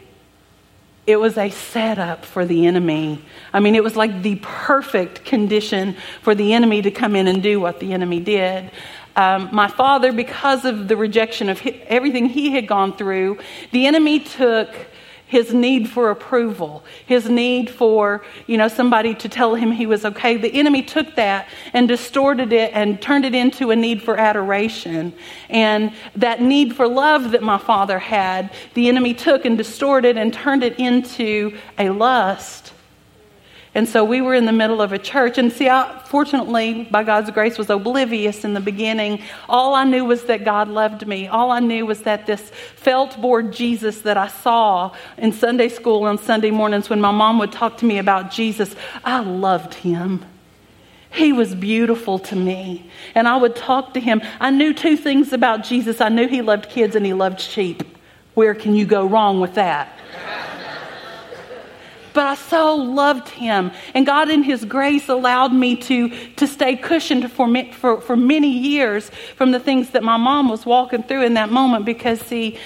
it 1.06 1.20
was 1.20 1.38
a 1.38 1.50
setup 1.50 2.24
for 2.24 2.44
the 2.44 2.66
enemy. 2.66 3.22
I 3.52 3.60
mean, 3.60 3.74
it 3.74 3.84
was 3.84 3.94
like 3.96 4.22
the 4.22 4.36
perfect 4.42 5.24
condition 5.24 5.96
for 6.22 6.34
the 6.34 6.52
enemy 6.52 6.82
to 6.82 6.90
come 6.90 7.14
in 7.14 7.28
and 7.28 7.42
do 7.42 7.60
what 7.60 7.78
the 7.78 7.92
enemy 7.92 8.18
did. 8.18 8.70
Um, 9.14 9.48
my 9.52 9.68
father, 9.68 10.12
because 10.12 10.64
of 10.64 10.88
the 10.88 10.96
rejection 10.96 11.48
of 11.48 11.64
everything 11.86 12.26
he 12.26 12.50
had 12.50 12.66
gone 12.66 12.96
through, 12.96 13.38
the 13.70 13.86
enemy 13.86 14.20
took 14.20 14.74
his 15.26 15.52
need 15.52 15.88
for 15.88 16.10
approval, 16.10 16.84
his 17.04 17.28
need 17.28 17.68
for, 17.68 18.24
you 18.46 18.56
know, 18.56 18.68
somebody 18.68 19.14
to 19.14 19.28
tell 19.28 19.54
him 19.56 19.72
he 19.72 19.86
was 19.86 20.04
okay. 20.04 20.36
The 20.36 20.52
enemy 20.54 20.82
took 20.82 21.16
that 21.16 21.48
and 21.72 21.88
distorted 21.88 22.52
it 22.52 22.70
and 22.72 23.02
turned 23.02 23.24
it 23.24 23.34
into 23.34 23.70
a 23.70 23.76
need 23.76 24.02
for 24.02 24.16
adoration. 24.16 25.12
And 25.48 25.92
that 26.14 26.40
need 26.40 26.76
for 26.76 26.86
love 26.86 27.32
that 27.32 27.42
my 27.42 27.58
father 27.58 27.98
had, 27.98 28.52
the 28.74 28.88
enemy 28.88 29.14
took 29.14 29.44
and 29.44 29.58
distorted 29.58 30.16
and 30.16 30.32
turned 30.32 30.62
it 30.62 30.78
into 30.78 31.56
a 31.76 31.90
lust 31.90 32.72
and 33.76 33.86
so 33.86 34.02
we 34.02 34.22
were 34.22 34.32
in 34.32 34.46
the 34.46 34.52
middle 34.52 34.80
of 34.80 34.94
a 34.94 34.98
church. 34.98 35.36
And 35.36 35.52
see, 35.52 35.68
I, 35.68 36.00
fortunately, 36.06 36.84
by 36.90 37.04
God's 37.04 37.30
grace, 37.30 37.58
was 37.58 37.68
oblivious 37.68 38.42
in 38.42 38.54
the 38.54 38.60
beginning. 38.60 39.20
All 39.50 39.74
I 39.74 39.84
knew 39.84 40.06
was 40.06 40.24
that 40.24 40.46
God 40.46 40.68
loved 40.68 41.06
me. 41.06 41.26
All 41.28 41.50
I 41.50 41.60
knew 41.60 41.84
was 41.84 42.00
that 42.04 42.24
this 42.24 42.40
felt 42.76 43.20
board 43.20 43.52
Jesus 43.52 44.00
that 44.00 44.16
I 44.16 44.28
saw 44.28 44.94
in 45.18 45.30
Sunday 45.30 45.68
school 45.68 46.04
on 46.04 46.16
Sunday 46.16 46.50
mornings 46.50 46.88
when 46.88 47.02
my 47.02 47.10
mom 47.10 47.38
would 47.38 47.52
talk 47.52 47.76
to 47.76 47.84
me 47.84 47.98
about 47.98 48.30
Jesus, 48.30 48.74
I 49.04 49.20
loved 49.20 49.74
him. 49.74 50.24
He 51.10 51.34
was 51.34 51.54
beautiful 51.54 52.18
to 52.20 52.34
me. 52.34 52.90
And 53.14 53.28
I 53.28 53.36
would 53.36 53.54
talk 53.54 53.92
to 53.92 54.00
him. 54.00 54.22
I 54.40 54.50
knew 54.50 54.72
two 54.72 54.96
things 54.96 55.34
about 55.34 55.64
Jesus 55.64 56.00
I 56.00 56.08
knew 56.08 56.28
he 56.28 56.40
loved 56.40 56.70
kids 56.70 56.96
and 56.96 57.04
he 57.04 57.12
loved 57.12 57.40
sheep. 57.40 57.82
Where 58.32 58.54
can 58.54 58.74
you 58.74 58.86
go 58.86 59.04
wrong 59.04 59.38
with 59.38 59.52
that? 59.56 59.95
But 62.16 62.26
I 62.26 62.34
so 62.34 62.74
loved 62.74 63.28
him. 63.28 63.70
And 63.92 64.06
God, 64.06 64.30
in 64.30 64.42
his 64.42 64.64
grace, 64.64 65.10
allowed 65.10 65.52
me 65.52 65.76
to, 65.76 66.08
to 66.36 66.46
stay 66.46 66.74
cushioned 66.74 67.30
for, 67.30 67.46
me, 67.46 67.72
for, 67.72 68.00
for 68.00 68.16
many 68.16 68.48
years 68.48 69.10
from 69.36 69.52
the 69.52 69.60
things 69.60 69.90
that 69.90 70.02
my 70.02 70.16
mom 70.16 70.48
was 70.48 70.64
walking 70.64 71.02
through 71.02 71.24
in 71.24 71.34
that 71.34 71.50
moment. 71.50 71.84
Because, 71.84 72.18
see, 72.22 72.58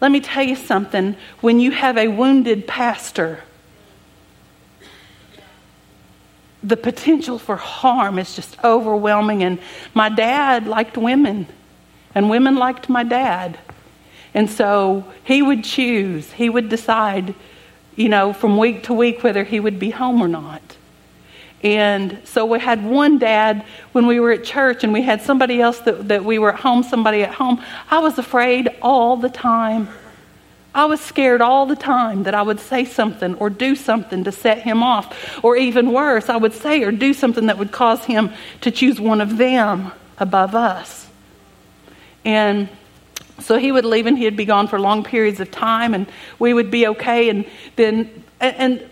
let 0.00 0.12
me 0.12 0.20
tell 0.20 0.44
you 0.44 0.54
something. 0.54 1.16
When 1.40 1.58
you 1.58 1.72
have 1.72 1.98
a 1.98 2.06
wounded 2.06 2.68
pastor, 2.68 3.42
the 6.62 6.76
potential 6.76 7.40
for 7.40 7.56
harm 7.56 8.20
is 8.20 8.36
just 8.36 8.56
overwhelming. 8.62 9.42
And 9.42 9.58
my 9.94 10.10
dad 10.10 10.68
liked 10.68 10.96
women, 10.96 11.48
and 12.14 12.30
women 12.30 12.54
liked 12.54 12.88
my 12.88 13.02
dad. 13.02 13.58
And 14.32 14.48
so 14.48 15.12
he 15.24 15.42
would 15.42 15.64
choose, 15.64 16.30
he 16.30 16.48
would 16.48 16.68
decide 16.68 17.34
you 17.96 18.08
know, 18.08 18.32
from 18.32 18.58
week 18.58 18.84
to 18.84 18.94
week 18.94 19.24
whether 19.24 19.42
he 19.42 19.58
would 19.58 19.78
be 19.78 19.90
home 19.90 20.22
or 20.22 20.28
not. 20.28 20.62
And 21.62 22.20
so 22.24 22.44
we 22.44 22.60
had 22.60 22.84
one 22.84 23.18
dad 23.18 23.64
when 23.92 24.06
we 24.06 24.20
were 24.20 24.30
at 24.30 24.44
church, 24.44 24.84
and 24.84 24.92
we 24.92 25.02
had 25.02 25.22
somebody 25.22 25.60
else 25.60 25.80
that, 25.80 26.08
that 26.08 26.24
we 26.24 26.38
were 26.38 26.52
at 26.52 26.60
home, 26.60 26.82
somebody 26.82 27.22
at 27.22 27.34
home. 27.34 27.62
I 27.90 27.98
was 27.98 28.18
afraid 28.18 28.68
all 28.82 29.16
the 29.16 29.30
time. 29.30 29.88
I 30.74 30.84
was 30.84 31.00
scared 31.00 31.40
all 31.40 31.64
the 31.64 31.74
time 31.74 32.24
that 32.24 32.34
I 32.34 32.42
would 32.42 32.60
say 32.60 32.84
something 32.84 33.34
or 33.36 33.48
do 33.48 33.74
something 33.74 34.24
to 34.24 34.32
set 34.32 34.58
him 34.58 34.82
off. 34.82 35.42
Or 35.42 35.56
even 35.56 35.90
worse, 35.92 36.28
I 36.28 36.36
would 36.36 36.52
say 36.52 36.82
or 36.82 36.92
do 36.92 37.14
something 37.14 37.46
that 37.46 37.56
would 37.56 37.72
cause 37.72 38.04
him 38.04 38.30
to 38.60 38.70
choose 38.70 39.00
one 39.00 39.22
of 39.22 39.38
them 39.38 39.90
above 40.18 40.54
us. 40.54 41.08
And 42.26 42.68
so 43.40 43.58
he 43.58 43.72
would 43.72 43.84
leave 43.84 44.06
and 44.06 44.18
he'd 44.18 44.36
be 44.36 44.44
gone 44.44 44.66
for 44.66 44.78
long 44.78 45.04
periods 45.04 45.40
of 45.40 45.50
time, 45.50 45.94
and 45.94 46.06
we 46.38 46.54
would 46.54 46.70
be 46.70 46.86
okay. 46.88 47.28
And 47.28 47.44
then, 47.76 48.24
and, 48.40 48.88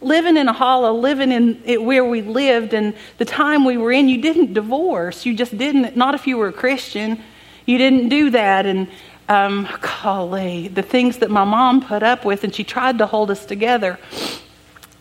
living 0.00 0.36
in 0.36 0.48
a 0.48 0.52
hollow, 0.52 0.92
living 0.94 1.30
in 1.30 1.60
it 1.64 1.82
where 1.82 2.04
we 2.04 2.22
lived, 2.22 2.72
and 2.72 2.94
the 3.18 3.24
time 3.24 3.64
we 3.64 3.76
were 3.76 3.92
in, 3.92 4.08
you 4.08 4.20
didn't 4.20 4.54
divorce. 4.54 5.26
You 5.26 5.34
just 5.34 5.56
didn't. 5.56 5.96
Not 5.96 6.14
if 6.14 6.26
you 6.26 6.38
were 6.38 6.48
a 6.48 6.52
Christian, 6.52 7.22
you 7.66 7.78
didn't 7.78 8.08
do 8.08 8.30
that. 8.30 8.66
And 8.66 8.88
um, 9.28 9.68
golly, 10.02 10.68
the 10.68 10.82
things 10.82 11.18
that 11.18 11.30
my 11.30 11.44
mom 11.44 11.82
put 11.82 12.02
up 12.02 12.24
with, 12.24 12.44
and 12.44 12.54
she 12.54 12.64
tried 12.64 12.98
to 12.98 13.06
hold 13.06 13.30
us 13.30 13.44
together, 13.44 13.98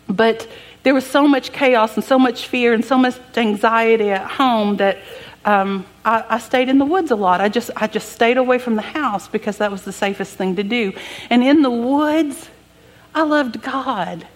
but 0.08 0.48
there 0.84 0.94
was 0.94 1.06
so 1.06 1.28
much 1.28 1.52
chaos 1.52 1.96
and 1.96 2.04
so 2.04 2.18
much 2.18 2.48
fear 2.48 2.74
and 2.74 2.84
so 2.86 2.98
much 2.98 3.16
anxiety 3.36 4.12
at 4.12 4.26
home 4.26 4.78
that 4.78 4.98
um, 5.46 5.86
I, 6.04 6.26
I, 6.30 6.40
stayed 6.40 6.70
in 6.70 6.78
the 6.80 6.86
woods 6.86 7.12
a 7.12 7.16
lot. 7.16 7.40
I 7.40 7.50
just, 7.50 7.72
I 7.76 7.88
just 7.88 8.12
stayed 8.12 8.38
away 8.38 8.60
from 8.60 8.76
the 8.76 8.82
house 8.82 9.28
because 9.28 9.58
that 9.58 9.72
was 9.72 9.84
the 9.84 9.92
safest 9.92 10.36
thing 10.36 10.56
to 10.58 10.64
do. 10.64 10.94
And 11.30 11.44
in 11.44 11.62
the 11.62 11.70
woods, 11.70 12.50
I 13.16 13.24
loved 13.24 13.62
God. 13.62 14.28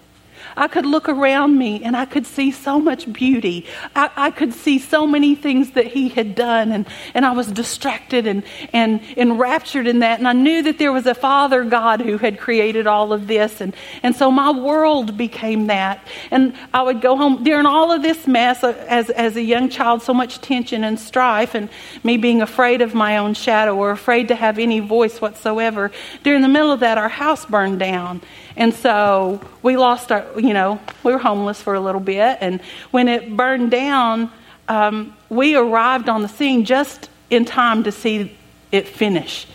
I 0.56 0.68
could 0.68 0.86
look 0.86 1.10
around 1.10 1.58
me 1.58 1.84
and 1.84 1.96
I 1.96 2.06
could 2.06 2.26
see 2.26 2.52
so 2.52 2.80
much 2.80 3.12
beauty. 3.12 3.66
I, 3.96 4.10
I, 4.16 4.32
could 4.32 4.54
see 4.54 4.80
so 4.80 5.06
many 5.08 5.36
things 5.36 5.72
that 5.72 5.88
he 5.88 6.10
had 6.10 6.36
done, 6.36 6.72
and, 6.72 6.88
and 7.14 7.26
I 7.26 7.32
was 7.32 7.48
distracted 7.52 8.28
and, 8.28 8.44
and 8.72 9.02
enraptured 9.18 9.88
in 9.88 10.00
that. 10.00 10.20
And 10.20 10.28
I 10.28 10.34
knew 10.34 10.64
that 10.64 10.78
there 10.78 10.92
was 10.92 11.06
a 11.06 11.16
Father 11.16 11.64
God 11.64 12.02
who 12.02 12.18
had 12.18 12.40
created 12.40 12.88
all 12.88 13.14
of 13.14 13.28
this. 13.28 13.62
And, 13.62 13.76
and 14.02 14.16
so 14.16 14.32
my 14.32 14.52
world 14.52 15.18
became 15.18 15.68
that. 15.68 16.06
And 16.32 16.56
I 16.74 16.82
would 16.82 17.02
go 17.02 17.16
home 17.16 17.44
during 17.44 17.66
all 17.66 17.92
of 17.92 18.02
this 18.02 18.28
mess 18.28 18.64
as, 18.64 19.10
as 19.10 19.36
a 19.36 19.42
young 19.42 19.70
child, 19.70 20.02
so 20.02 20.14
much 20.14 20.42
tension 20.42 20.84
and 20.84 21.00
strife, 21.00 21.56
and 21.56 21.70
me 22.04 22.18
being 22.18 22.42
afraid 22.42 22.82
of 22.82 22.94
my 22.94 23.18
own 23.18 23.34
shadow 23.34 23.76
or 23.76 23.92
afraid 23.92 24.28
to 24.30 24.36
have 24.36 24.60
any 24.60 24.80
voice 24.80 25.22
whatsoever. 25.22 25.92
During 26.24 26.42
the 26.42 26.48
middle 26.48 26.72
of 26.72 26.80
that, 26.82 26.98
our 26.98 27.10
house 27.10 27.46
burned 27.46 27.80
down. 27.80 28.22
And 28.56 28.74
so 28.74 29.42
we 29.62 29.78
lost 29.78 30.12
our, 30.12 30.26
you 30.38 30.54
know, 30.54 30.80
we 31.04 31.12
were 31.12 31.18
homeless 31.18 31.62
for 31.62 31.74
a 31.74 31.80
little 31.80 32.02
bit. 32.02 32.38
And 32.42 32.62
when 32.92 33.08
it 33.08 33.36
burned 33.36 33.72
down, 33.72 34.32
um, 34.68 35.16
we 35.30 35.56
arrived 35.56 36.10
on 36.10 36.22
the 36.22 36.28
scene 36.28 36.66
just 36.66 37.10
in 37.30 37.46
time 37.46 37.84
to 37.84 37.92
see 37.92 38.38
it 38.72 38.88
finish 38.88 39.48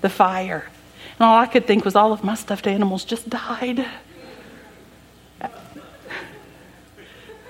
the 0.00 0.08
fire. 0.08 0.68
And 1.18 1.26
all 1.26 1.38
I 1.38 1.46
could 1.46 1.66
think 1.66 1.84
was 1.84 1.96
all 1.96 2.12
of 2.12 2.24
my 2.24 2.34
stuffed 2.34 2.66
animals 2.66 3.04
just 3.04 3.28
died. 3.28 3.86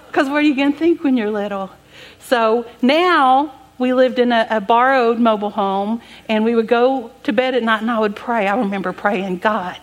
Because 0.08 0.30
what 0.30 0.38
are 0.38 0.46
you 0.46 0.56
going 0.56 0.72
to 0.72 0.78
think 0.78 1.04
when 1.04 1.18
you're 1.18 1.30
little? 1.30 1.70
So 2.20 2.64
now 2.80 3.52
we 3.76 3.92
lived 3.92 4.18
in 4.18 4.32
a, 4.32 4.46
a, 4.48 4.60
borrowed 4.62 5.18
mobile 5.18 5.50
home, 5.50 6.00
and 6.26 6.42
we 6.42 6.54
would 6.54 6.66
go 6.66 7.10
to 7.24 7.34
bed 7.34 7.54
at 7.54 7.62
night 7.62 7.82
and 7.82 7.90
I 7.90 7.98
would 7.98 8.16
pray. 8.16 8.48
I 8.48 8.56
remember 8.56 8.94
praying, 8.94 9.38
God, 9.38 9.78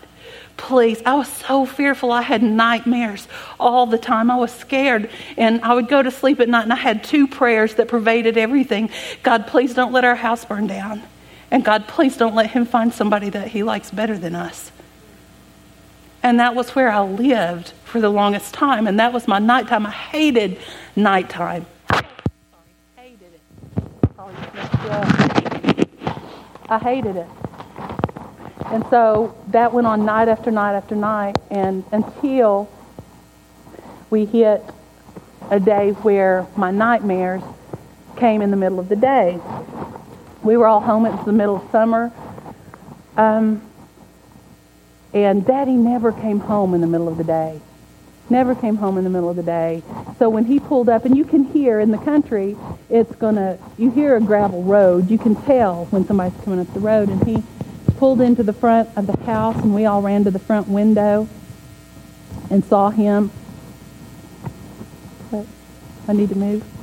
please. 0.56 1.02
I 1.04 1.14
was 1.14 1.28
so 1.28 1.66
fearful. 1.66 2.12
I 2.12 2.22
had 2.22 2.42
nightmares 2.42 3.28
all 3.58 3.86
the 3.86 3.98
time. 3.98 4.30
I 4.30 4.36
was 4.36 4.52
scared. 4.52 5.10
And 5.36 5.60
I 5.62 5.74
would 5.74 5.88
go 5.88 6.02
to 6.02 6.10
sleep 6.10 6.40
at 6.40 6.48
night 6.48 6.64
and 6.64 6.72
I 6.72 6.76
had 6.76 7.04
two 7.04 7.26
prayers 7.26 7.74
that 7.74 7.88
pervaded 7.88 8.36
everything 8.36 8.90
God, 9.22 9.46
please 9.46 9.74
don't 9.74 9.92
let 9.92 10.04
our 10.04 10.14
house 10.14 10.44
burn 10.44 10.66
down. 10.66 11.02
And 11.50 11.64
God, 11.64 11.86
please 11.86 12.16
don't 12.16 12.34
let 12.34 12.50
him 12.50 12.66
find 12.66 12.92
somebody 12.92 13.30
that 13.30 13.48
he 13.48 13.62
likes 13.62 13.90
better 13.90 14.18
than 14.18 14.34
us. 14.34 14.72
And 16.22 16.40
that 16.40 16.54
was 16.54 16.70
where 16.74 16.90
I 16.90 17.00
lived 17.02 17.72
for 17.84 18.00
the 18.00 18.08
longest 18.08 18.54
time. 18.54 18.86
And 18.86 18.98
that 18.98 19.12
was 19.12 19.28
my 19.28 19.38
nighttime. 19.38 19.86
I 19.86 19.90
hated 19.90 20.58
nighttime. 20.96 21.66
Sorry, 21.90 22.04
hated 22.96 23.34
it. 23.34 23.40
I 26.68 26.78
hated 26.78 27.16
it. 27.16 27.26
And 28.74 28.84
so 28.90 29.36
that 29.52 29.72
went 29.72 29.86
on 29.86 30.04
night 30.04 30.26
after 30.26 30.50
night 30.50 30.74
after 30.74 30.96
night, 30.96 31.36
and 31.48 31.84
until 31.92 32.68
we 34.10 34.24
hit 34.24 34.64
a 35.48 35.60
day 35.60 35.92
where 36.02 36.44
my 36.56 36.72
nightmares 36.72 37.42
came 38.16 38.42
in 38.42 38.50
the 38.50 38.56
middle 38.56 38.80
of 38.80 38.88
the 38.88 38.96
day. 38.96 39.38
We 40.42 40.56
were 40.56 40.66
all 40.66 40.80
home. 40.80 41.06
It 41.06 41.12
was 41.12 41.24
the 41.24 41.32
middle 41.32 41.56
of 41.56 41.70
summer. 41.70 42.10
Um, 43.16 43.62
And 45.12 45.46
Daddy 45.46 45.76
never 45.76 46.10
came 46.10 46.40
home 46.40 46.74
in 46.74 46.80
the 46.80 46.88
middle 46.88 47.06
of 47.06 47.16
the 47.16 47.24
day. 47.24 47.60
Never 48.28 48.56
came 48.56 48.74
home 48.74 48.98
in 48.98 49.04
the 49.04 49.10
middle 49.10 49.30
of 49.30 49.36
the 49.36 49.44
day. 49.44 49.84
So 50.18 50.28
when 50.28 50.44
he 50.44 50.58
pulled 50.58 50.88
up, 50.88 51.04
and 51.04 51.16
you 51.16 51.24
can 51.24 51.44
hear 51.44 51.78
in 51.78 51.92
the 51.92 51.98
country, 51.98 52.56
it's 52.90 53.14
gonna, 53.14 53.56
you 53.78 53.92
hear 53.92 54.16
a 54.16 54.20
gravel 54.20 54.64
road. 54.64 55.08
You 55.08 55.18
can 55.18 55.36
tell 55.42 55.84
when 55.86 56.04
somebody's 56.06 56.36
coming 56.42 56.58
up 56.58 56.74
the 56.74 56.80
road. 56.80 57.08
And 57.10 57.22
he 57.22 57.44
pulled 57.96 58.20
into 58.20 58.42
the 58.42 58.52
front 58.52 58.88
of 58.96 59.06
the 59.06 59.16
house, 59.24 59.56
and 59.56 59.74
we 59.74 59.86
all 59.86 60.02
ran 60.02 60.24
to 60.24 60.30
the 60.30 60.38
front 60.38 60.68
window 60.68 61.28
and 62.50 62.64
saw 62.64 62.90
him. 62.90 63.30
But 65.30 65.46
I 66.08 66.12
need 66.12 66.28
to 66.30 66.36
move. 66.36 66.73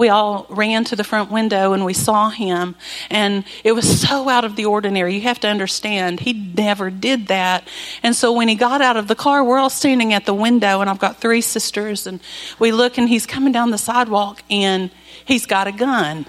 We 0.00 0.08
all 0.08 0.46
ran 0.48 0.82
to 0.82 0.96
the 0.96 1.04
front 1.04 1.30
window 1.30 1.74
and 1.74 1.84
we 1.84 1.92
saw 1.92 2.30
him 2.30 2.74
and 3.10 3.44
it 3.62 3.72
was 3.72 4.00
so 4.00 4.30
out 4.30 4.46
of 4.46 4.56
the 4.56 4.64
ordinary. 4.64 5.14
You 5.14 5.20
have 5.20 5.40
to 5.40 5.48
understand 5.48 6.20
he 6.20 6.32
never 6.32 6.88
did 6.88 7.26
that. 7.26 7.68
And 8.02 8.16
so 8.16 8.32
when 8.32 8.48
he 8.48 8.54
got 8.54 8.80
out 8.80 8.96
of 8.96 9.08
the 9.08 9.14
car 9.14 9.44
we're 9.44 9.58
all 9.58 9.68
standing 9.68 10.14
at 10.14 10.24
the 10.24 10.32
window 10.32 10.80
and 10.80 10.88
i've 10.88 10.98
got 10.98 11.18
three 11.18 11.42
sisters 11.42 12.06
and 12.06 12.18
we 12.58 12.72
look 12.72 12.96
and 12.96 13.10
he's 13.10 13.26
coming 13.26 13.52
down 13.52 13.72
the 13.72 13.78
sidewalk 13.78 14.42
and 14.48 14.90
he's 15.26 15.44
got 15.44 15.66
a 15.66 15.72
gun. 15.72 16.24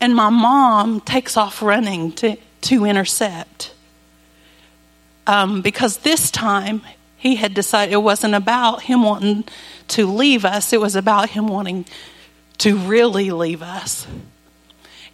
And 0.00 0.14
my 0.14 0.30
mom 0.30 1.00
takes 1.00 1.36
off 1.36 1.62
running 1.62 2.12
to, 2.12 2.36
to 2.60 2.84
intercept 2.84 3.74
um, 5.26 5.62
because 5.62 5.96
this 5.98 6.30
time 6.30 6.82
he 7.24 7.36
had 7.36 7.54
decided 7.54 7.94
it 7.94 8.02
wasn't 8.02 8.34
about 8.34 8.82
him 8.82 9.02
wanting 9.02 9.44
to 9.88 10.06
leave 10.06 10.44
us, 10.44 10.74
it 10.74 10.80
was 10.80 10.94
about 10.94 11.30
him 11.30 11.48
wanting 11.48 11.86
to 12.58 12.76
really 12.76 13.30
leave 13.30 13.62
us. 13.62 14.06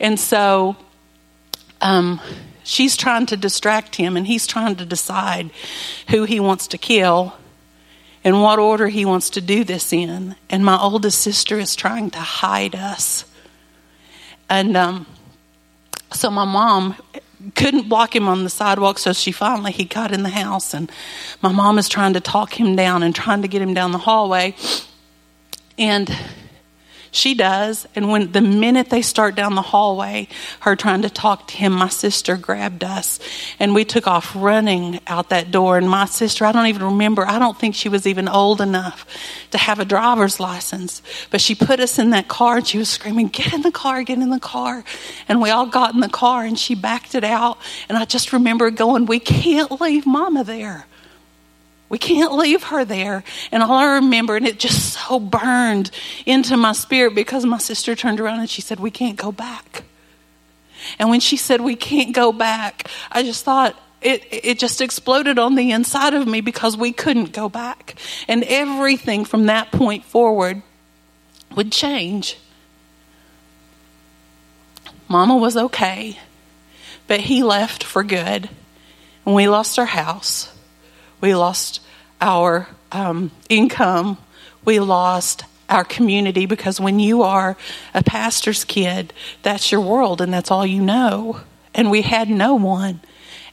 And 0.00 0.18
so 0.18 0.74
um, 1.80 2.20
she's 2.64 2.96
trying 2.96 3.26
to 3.26 3.36
distract 3.36 3.94
him, 3.94 4.16
and 4.16 4.26
he's 4.26 4.44
trying 4.44 4.74
to 4.74 4.84
decide 4.84 5.52
who 6.08 6.24
he 6.24 6.40
wants 6.40 6.66
to 6.66 6.78
kill 6.78 7.34
and 8.24 8.42
what 8.42 8.58
order 8.58 8.88
he 8.88 9.04
wants 9.04 9.30
to 9.30 9.40
do 9.40 9.62
this 9.62 9.92
in. 9.92 10.34
And 10.50 10.64
my 10.64 10.80
oldest 10.80 11.20
sister 11.20 11.60
is 11.60 11.76
trying 11.76 12.10
to 12.10 12.18
hide 12.18 12.74
us. 12.74 13.24
And 14.48 14.76
um, 14.76 15.06
so 16.12 16.28
my 16.28 16.44
mom 16.44 16.96
couldn't 17.54 17.88
block 17.88 18.14
him 18.14 18.28
on 18.28 18.44
the 18.44 18.50
sidewalk, 18.50 18.98
so 18.98 19.12
she 19.12 19.32
finally 19.32 19.72
he 19.72 19.84
got 19.84 20.12
in 20.12 20.22
the 20.22 20.30
house, 20.30 20.74
and 20.74 20.90
my 21.42 21.50
mom 21.50 21.78
is 21.78 21.88
trying 21.88 22.12
to 22.14 22.20
talk 22.20 22.58
him 22.58 22.76
down 22.76 23.02
and 23.02 23.14
trying 23.14 23.42
to 23.42 23.48
get 23.48 23.62
him 23.62 23.74
down 23.74 23.92
the 23.92 23.98
hallway, 23.98 24.54
and 25.78 26.14
she 27.10 27.34
does. 27.34 27.86
And 27.94 28.08
when 28.10 28.32
the 28.32 28.40
minute 28.40 28.90
they 28.90 29.02
start 29.02 29.34
down 29.34 29.54
the 29.54 29.62
hallway, 29.62 30.28
her 30.60 30.76
trying 30.76 31.02
to 31.02 31.10
talk 31.10 31.48
to 31.48 31.56
him, 31.56 31.72
my 31.72 31.88
sister 31.88 32.36
grabbed 32.36 32.84
us 32.84 33.18
and 33.58 33.74
we 33.74 33.84
took 33.84 34.06
off 34.06 34.32
running 34.36 35.00
out 35.06 35.30
that 35.30 35.50
door. 35.50 35.78
And 35.78 35.88
my 35.90 36.06
sister, 36.06 36.44
I 36.44 36.52
don't 36.52 36.66
even 36.66 36.84
remember, 36.84 37.26
I 37.26 37.38
don't 37.38 37.58
think 37.58 37.74
she 37.74 37.88
was 37.88 38.06
even 38.06 38.28
old 38.28 38.60
enough 38.60 39.06
to 39.50 39.58
have 39.58 39.80
a 39.80 39.84
driver's 39.84 40.38
license. 40.38 41.02
But 41.30 41.40
she 41.40 41.54
put 41.54 41.80
us 41.80 41.98
in 41.98 42.10
that 42.10 42.28
car 42.28 42.58
and 42.58 42.66
she 42.66 42.78
was 42.78 42.88
screaming, 42.88 43.28
Get 43.28 43.52
in 43.52 43.62
the 43.62 43.72
car, 43.72 44.02
get 44.02 44.18
in 44.18 44.30
the 44.30 44.40
car. 44.40 44.84
And 45.28 45.42
we 45.42 45.50
all 45.50 45.66
got 45.66 45.94
in 45.94 46.00
the 46.00 46.08
car 46.08 46.44
and 46.44 46.58
she 46.58 46.74
backed 46.74 47.14
it 47.14 47.24
out. 47.24 47.58
And 47.88 47.98
I 47.98 48.04
just 48.04 48.32
remember 48.32 48.70
going, 48.70 49.06
We 49.06 49.18
can't 49.18 49.80
leave 49.80 50.06
mama 50.06 50.44
there. 50.44 50.86
We 51.90 51.98
can't 51.98 52.32
leave 52.32 52.62
her 52.64 52.84
there. 52.84 53.24
And 53.52 53.62
all 53.62 53.72
I 53.72 53.94
remember, 53.96 54.36
and 54.36 54.46
it 54.46 54.58
just 54.58 54.94
so 54.94 55.20
burned 55.20 55.90
into 56.24 56.56
my 56.56 56.72
spirit 56.72 57.14
because 57.14 57.44
my 57.44 57.58
sister 57.58 57.94
turned 57.94 58.20
around 58.20 58.40
and 58.40 58.48
she 58.48 58.62
said, 58.62 58.80
We 58.80 58.92
can't 58.92 59.16
go 59.16 59.30
back. 59.32 59.82
And 60.98 61.10
when 61.10 61.20
she 61.20 61.36
said, 61.36 61.60
We 61.60 61.76
can't 61.76 62.14
go 62.14 62.32
back, 62.32 62.88
I 63.10 63.24
just 63.24 63.44
thought, 63.44 63.76
it, 64.00 64.24
it 64.30 64.58
just 64.58 64.80
exploded 64.80 65.38
on 65.38 65.56
the 65.56 65.72
inside 65.72 66.14
of 66.14 66.26
me 66.26 66.40
because 66.40 66.76
we 66.76 66.92
couldn't 66.92 67.32
go 67.32 67.50
back. 67.50 67.96
And 68.28 68.44
everything 68.44 69.26
from 69.26 69.46
that 69.46 69.72
point 69.72 70.04
forward 70.04 70.62
would 71.54 71.70
change. 71.70 72.38
Mama 75.08 75.36
was 75.36 75.56
okay, 75.56 76.18
but 77.08 77.20
he 77.20 77.42
left 77.42 77.82
for 77.82 78.04
good. 78.04 78.48
And 79.26 79.34
we 79.34 79.48
lost 79.48 79.78
our 79.78 79.86
house. 79.86 80.50
We 81.20 81.34
lost 81.34 81.80
our 82.20 82.68
um, 82.92 83.30
income. 83.48 84.18
We 84.64 84.80
lost 84.80 85.44
our 85.68 85.84
community 85.84 86.46
because 86.46 86.80
when 86.80 86.98
you 86.98 87.22
are 87.22 87.56
a 87.94 88.02
pastor's 88.02 88.64
kid, 88.64 89.12
that's 89.42 89.70
your 89.70 89.80
world 89.80 90.20
and 90.20 90.32
that's 90.32 90.50
all 90.50 90.66
you 90.66 90.82
know. 90.82 91.40
And 91.74 91.90
we 91.90 92.02
had 92.02 92.28
no 92.28 92.56
one. 92.56 93.00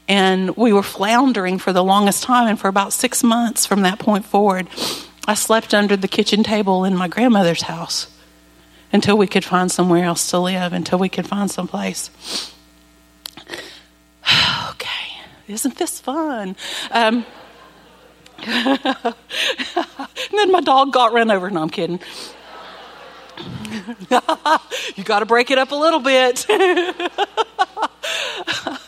And 0.08 0.56
we 0.56 0.72
were 0.72 0.82
floundering 0.82 1.58
for 1.58 1.72
the 1.72 1.84
longest 1.84 2.22
time. 2.22 2.48
And 2.48 2.58
for 2.58 2.68
about 2.68 2.92
six 2.92 3.22
months 3.22 3.66
from 3.66 3.82
that 3.82 3.98
point 3.98 4.24
forward, 4.24 4.66
I 5.26 5.34
slept 5.34 5.74
under 5.74 5.96
the 5.96 6.08
kitchen 6.08 6.42
table 6.42 6.84
in 6.84 6.96
my 6.96 7.08
grandmother's 7.08 7.62
house 7.62 8.08
until 8.92 9.18
we 9.18 9.26
could 9.26 9.44
find 9.44 9.70
somewhere 9.70 10.04
else 10.04 10.30
to 10.30 10.38
live, 10.38 10.72
until 10.72 10.98
we 10.98 11.10
could 11.10 11.26
find 11.26 11.50
some 11.50 11.68
place. 11.68 12.10
okay, 14.70 15.20
isn't 15.46 15.76
this 15.76 16.00
fun? 16.00 16.56
Um, 16.90 17.26
then 20.32 20.52
my 20.52 20.60
dog 20.60 20.92
got 20.92 21.12
run 21.12 21.30
over. 21.30 21.50
No, 21.50 21.62
I'm 21.62 21.70
kidding. 21.70 22.00
you 24.96 25.04
got 25.04 25.20
to 25.20 25.26
break 25.26 25.50
it 25.50 25.58
up 25.58 25.72
a 25.72 25.76
little 25.76 26.00
bit. 26.00 26.46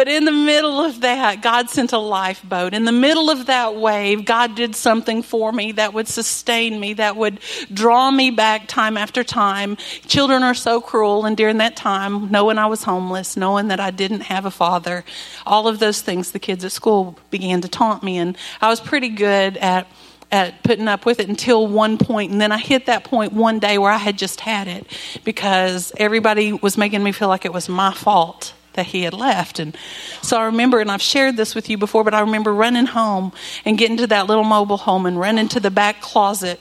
But 0.00 0.08
in 0.08 0.24
the 0.24 0.32
middle 0.32 0.80
of 0.80 1.02
that, 1.02 1.42
God 1.42 1.68
sent 1.68 1.92
a 1.92 1.98
lifeboat. 1.98 2.72
In 2.72 2.86
the 2.86 2.90
middle 2.90 3.28
of 3.28 3.44
that 3.48 3.76
wave, 3.76 4.24
God 4.24 4.54
did 4.54 4.74
something 4.74 5.22
for 5.22 5.52
me 5.52 5.72
that 5.72 5.92
would 5.92 6.08
sustain 6.08 6.80
me, 6.80 6.94
that 6.94 7.16
would 7.16 7.38
draw 7.70 8.10
me 8.10 8.30
back 8.30 8.66
time 8.66 8.96
after 8.96 9.22
time. 9.22 9.76
Children 10.06 10.42
are 10.42 10.54
so 10.54 10.80
cruel, 10.80 11.26
and 11.26 11.36
during 11.36 11.58
that 11.58 11.76
time, 11.76 12.30
knowing 12.30 12.56
I 12.56 12.64
was 12.64 12.82
homeless, 12.82 13.36
knowing 13.36 13.68
that 13.68 13.78
I 13.78 13.90
didn't 13.90 14.22
have 14.22 14.46
a 14.46 14.50
father, 14.50 15.04
all 15.44 15.68
of 15.68 15.80
those 15.80 16.00
things, 16.00 16.30
the 16.30 16.38
kids 16.38 16.64
at 16.64 16.72
school 16.72 17.18
began 17.30 17.60
to 17.60 17.68
taunt 17.68 18.02
me, 18.02 18.16
and 18.16 18.38
I 18.62 18.70
was 18.70 18.80
pretty 18.80 19.10
good 19.10 19.58
at 19.58 19.86
at 20.32 20.62
putting 20.62 20.88
up 20.88 21.04
with 21.04 21.20
it 21.20 21.28
until 21.28 21.66
one 21.66 21.98
point 21.98 22.30
and 22.30 22.40
then 22.40 22.52
I 22.52 22.58
hit 22.58 22.86
that 22.86 23.02
point 23.02 23.32
one 23.32 23.58
day 23.58 23.78
where 23.78 23.90
I 23.90 23.96
had 23.96 24.16
just 24.16 24.40
had 24.40 24.68
it 24.68 24.86
because 25.24 25.92
everybody 25.96 26.52
was 26.52 26.78
making 26.78 27.02
me 27.02 27.10
feel 27.10 27.26
like 27.26 27.44
it 27.44 27.52
was 27.52 27.68
my 27.68 27.92
fault 27.92 28.54
that 28.74 28.86
he 28.86 29.02
had 29.02 29.14
left. 29.14 29.58
And 29.58 29.76
so 30.22 30.38
I 30.38 30.44
remember, 30.44 30.80
and 30.80 30.90
I've 30.90 31.02
shared 31.02 31.36
this 31.36 31.54
with 31.54 31.68
you 31.68 31.76
before, 31.76 32.04
but 32.04 32.14
I 32.14 32.20
remember 32.20 32.54
running 32.54 32.86
home 32.86 33.32
and 33.64 33.76
getting 33.76 33.96
to 33.98 34.06
that 34.08 34.26
little 34.26 34.44
mobile 34.44 34.76
home 34.76 35.06
and 35.06 35.18
running 35.18 35.48
to 35.48 35.60
the 35.60 35.70
back 35.70 36.00
closet 36.00 36.60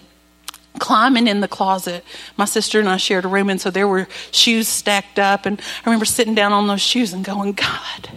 climbing 0.77 1.27
in 1.27 1.41
the 1.41 1.47
closet. 1.47 2.03
My 2.37 2.45
sister 2.45 2.79
and 2.79 2.87
I 2.87 2.97
shared 2.97 3.25
a 3.25 3.27
room, 3.27 3.49
and 3.49 3.59
so 3.59 3.69
there 3.69 3.87
were 3.87 4.07
shoes 4.31 4.67
stacked 4.67 5.19
up. 5.19 5.45
And 5.45 5.59
I 5.59 5.89
remember 5.89 6.05
sitting 6.05 6.35
down 6.35 6.53
on 6.53 6.67
those 6.67 6.81
shoes 6.81 7.13
and 7.13 7.23
going, 7.23 7.53
God, 7.53 8.09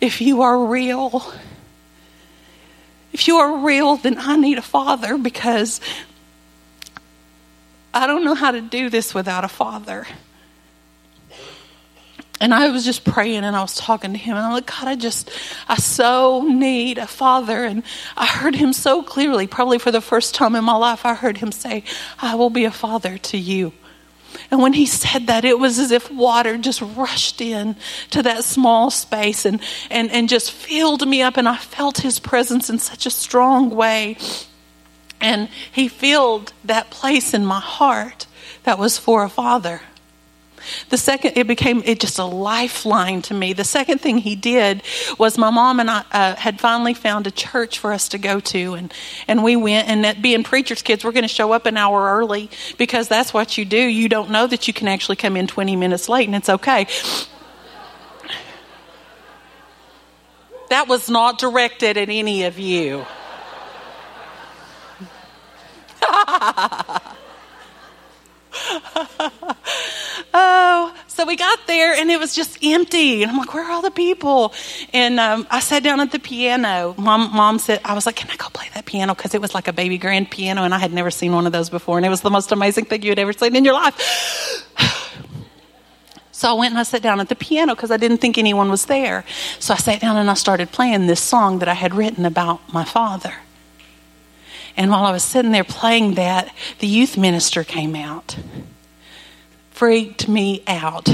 if 0.00 0.20
you 0.20 0.42
are 0.42 0.66
real, 0.66 1.32
if 3.12 3.28
you 3.28 3.36
are 3.36 3.64
real, 3.64 3.96
then 3.96 4.16
I 4.18 4.36
need 4.36 4.58
a 4.58 4.62
father 4.62 5.16
because 5.18 5.80
I 7.94 8.06
don't 8.06 8.24
know 8.24 8.34
how 8.34 8.50
to 8.50 8.60
do 8.60 8.90
this 8.90 9.14
without 9.14 9.44
a 9.44 9.48
father. 9.48 10.06
And 12.40 12.54
I 12.54 12.68
was 12.68 12.84
just 12.84 13.04
praying 13.04 13.42
and 13.44 13.56
I 13.56 13.62
was 13.62 13.74
talking 13.74 14.12
to 14.12 14.18
him. 14.18 14.36
And 14.36 14.46
I'm 14.46 14.52
like, 14.52 14.66
God, 14.66 14.86
I 14.86 14.94
just, 14.94 15.30
I 15.68 15.76
so 15.76 16.42
need 16.42 16.98
a 16.98 17.06
father. 17.06 17.64
And 17.64 17.82
I 18.16 18.26
heard 18.26 18.54
him 18.54 18.72
so 18.72 19.02
clearly, 19.02 19.46
probably 19.46 19.78
for 19.78 19.90
the 19.90 20.00
first 20.00 20.34
time 20.34 20.54
in 20.54 20.64
my 20.64 20.76
life, 20.76 21.04
I 21.04 21.14
heard 21.14 21.38
him 21.38 21.50
say, 21.50 21.82
I 22.20 22.36
will 22.36 22.50
be 22.50 22.64
a 22.64 22.70
father 22.70 23.18
to 23.18 23.38
you. 23.38 23.72
And 24.50 24.60
when 24.60 24.72
he 24.72 24.86
said 24.86 25.26
that, 25.26 25.44
it 25.44 25.58
was 25.58 25.78
as 25.78 25.90
if 25.90 26.10
water 26.10 26.58
just 26.58 26.80
rushed 26.80 27.40
in 27.40 27.76
to 28.10 28.22
that 28.22 28.44
small 28.44 28.90
space 28.90 29.44
and, 29.44 29.60
and, 29.90 30.10
and 30.10 30.28
just 30.28 30.52
filled 30.52 31.06
me 31.06 31.22
up. 31.22 31.36
And 31.36 31.48
I 31.48 31.56
felt 31.56 31.98
his 31.98 32.20
presence 32.20 32.70
in 32.70 32.78
such 32.78 33.04
a 33.06 33.10
strong 33.10 33.70
way. 33.70 34.16
And 35.20 35.48
he 35.72 35.88
filled 35.88 36.52
that 36.64 36.90
place 36.90 37.34
in 37.34 37.44
my 37.44 37.60
heart 37.60 38.26
that 38.62 38.78
was 38.78 38.96
for 38.98 39.24
a 39.24 39.28
father. 39.28 39.80
The 40.88 40.98
second, 40.98 41.36
it 41.36 41.46
became 41.46 41.82
it 41.84 42.00
just 42.00 42.18
a 42.18 42.24
lifeline 42.24 43.22
to 43.22 43.34
me. 43.34 43.52
The 43.52 43.64
second 43.64 44.00
thing 44.00 44.18
he 44.18 44.36
did 44.36 44.82
was 45.18 45.38
my 45.38 45.50
mom 45.50 45.80
and 45.80 45.90
I 45.90 46.04
uh, 46.12 46.36
had 46.36 46.60
finally 46.60 46.94
found 46.94 47.26
a 47.26 47.30
church 47.30 47.78
for 47.78 47.92
us 47.92 48.08
to 48.10 48.18
go 48.18 48.40
to, 48.40 48.74
and 48.74 48.92
and 49.26 49.42
we 49.42 49.56
went. 49.56 49.88
And 49.88 50.04
that 50.04 50.22
being 50.22 50.44
preachers' 50.44 50.82
kids, 50.82 51.04
we're 51.04 51.12
going 51.12 51.22
to 51.22 51.28
show 51.28 51.52
up 51.52 51.66
an 51.66 51.76
hour 51.76 52.16
early 52.18 52.50
because 52.76 53.08
that's 53.08 53.34
what 53.34 53.58
you 53.58 53.64
do. 53.64 53.78
You 53.78 54.08
don't 54.08 54.30
know 54.30 54.46
that 54.46 54.68
you 54.68 54.74
can 54.74 54.88
actually 54.88 55.16
come 55.16 55.36
in 55.36 55.46
20 55.46 55.76
minutes 55.76 56.08
late, 56.08 56.26
and 56.26 56.36
it's 56.36 56.48
okay. 56.48 56.86
That 60.70 60.86
was 60.86 61.08
not 61.08 61.38
directed 61.38 61.96
at 61.96 62.08
any 62.08 62.44
of 62.44 62.58
you. 62.58 63.06
oh, 70.34 70.94
so 71.06 71.24
we 71.24 71.36
got 71.36 71.66
there 71.66 71.94
and 71.94 72.10
it 72.10 72.18
was 72.18 72.34
just 72.34 72.58
empty. 72.62 73.22
And 73.22 73.30
I'm 73.30 73.38
like, 73.38 73.52
where 73.54 73.64
are 73.64 73.72
all 73.72 73.82
the 73.82 73.90
people? 73.90 74.52
And 74.92 75.18
um, 75.18 75.46
I 75.50 75.60
sat 75.60 75.82
down 75.82 76.00
at 76.00 76.12
the 76.12 76.18
piano. 76.18 76.94
Mom, 76.98 77.34
mom 77.34 77.58
said, 77.58 77.80
I 77.84 77.94
was 77.94 78.06
like, 78.06 78.16
can 78.16 78.30
I 78.30 78.36
go 78.36 78.48
play 78.50 78.68
that 78.74 78.86
piano? 78.86 79.14
Because 79.14 79.34
it 79.34 79.40
was 79.40 79.54
like 79.54 79.68
a 79.68 79.72
baby 79.72 79.98
grand 79.98 80.30
piano 80.30 80.62
and 80.62 80.74
I 80.74 80.78
had 80.78 80.92
never 80.92 81.10
seen 81.10 81.32
one 81.32 81.46
of 81.46 81.52
those 81.52 81.70
before. 81.70 81.96
And 81.98 82.06
it 82.06 82.10
was 82.10 82.20
the 82.20 82.30
most 82.30 82.52
amazing 82.52 82.84
thing 82.84 83.02
you 83.02 83.10
had 83.10 83.18
ever 83.18 83.32
seen 83.32 83.56
in 83.56 83.64
your 83.64 83.74
life. 83.74 84.64
So 86.38 86.48
I 86.48 86.52
went 86.52 86.70
and 86.70 86.78
I 86.78 86.84
sat 86.84 87.02
down 87.02 87.18
at 87.18 87.28
the 87.28 87.34
piano 87.34 87.74
because 87.74 87.90
I 87.90 87.96
didn't 87.96 88.18
think 88.18 88.38
anyone 88.38 88.70
was 88.70 88.86
there. 88.86 89.24
So 89.58 89.74
I 89.74 89.76
sat 89.76 90.00
down 90.00 90.16
and 90.16 90.30
I 90.30 90.34
started 90.34 90.70
playing 90.70 91.08
this 91.08 91.20
song 91.20 91.58
that 91.58 91.68
I 91.68 91.74
had 91.74 91.96
written 91.96 92.24
about 92.24 92.72
my 92.72 92.84
father. 92.84 93.34
And 94.76 94.92
while 94.92 95.04
I 95.04 95.10
was 95.10 95.24
sitting 95.24 95.50
there 95.50 95.64
playing 95.64 96.14
that, 96.14 96.54
the 96.78 96.86
youth 96.86 97.16
minister 97.18 97.64
came 97.64 97.96
out, 97.96 98.36
freaked 99.78 100.26
me 100.26 100.62
out, 100.66 101.08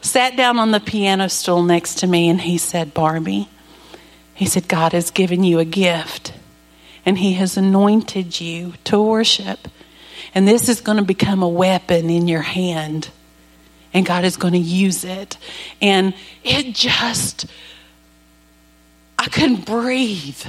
sat 0.00 0.36
down 0.36 0.60
on 0.60 0.70
the 0.70 0.78
piano 0.78 1.28
stool 1.28 1.64
next 1.64 1.98
to 1.98 2.06
me, 2.06 2.28
and 2.28 2.40
he 2.40 2.56
said, 2.56 2.94
Barbie, 2.94 3.48
he 4.32 4.46
said, 4.46 4.68
God 4.68 4.92
has 4.92 5.10
given 5.10 5.42
you 5.42 5.58
a 5.58 5.64
gift, 5.64 6.32
and 7.04 7.18
he 7.18 7.32
has 7.32 7.56
anointed 7.56 8.40
you 8.40 8.74
to 8.84 9.02
worship. 9.02 9.66
And 10.36 10.46
this 10.46 10.68
is 10.68 10.80
going 10.80 10.98
to 10.98 11.04
become 11.04 11.42
a 11.42 11.48
weapon 11.48 12.08
in 12.10 12.28
your 12.28 12.42
hand 12.42 13.10
and 13.92 14.06
God 14.06 14.24
is 14.24 14.36
going 14.36 14.52
to 14.54 14.58
use 14.58 15.04
it. 15.04 15.36
And 15.82 16.14
it 16.44 16.74
just, 16.74 17.46
I 19.18 19.26
couldn't 19.26 19.66
breathe 19.66 20.40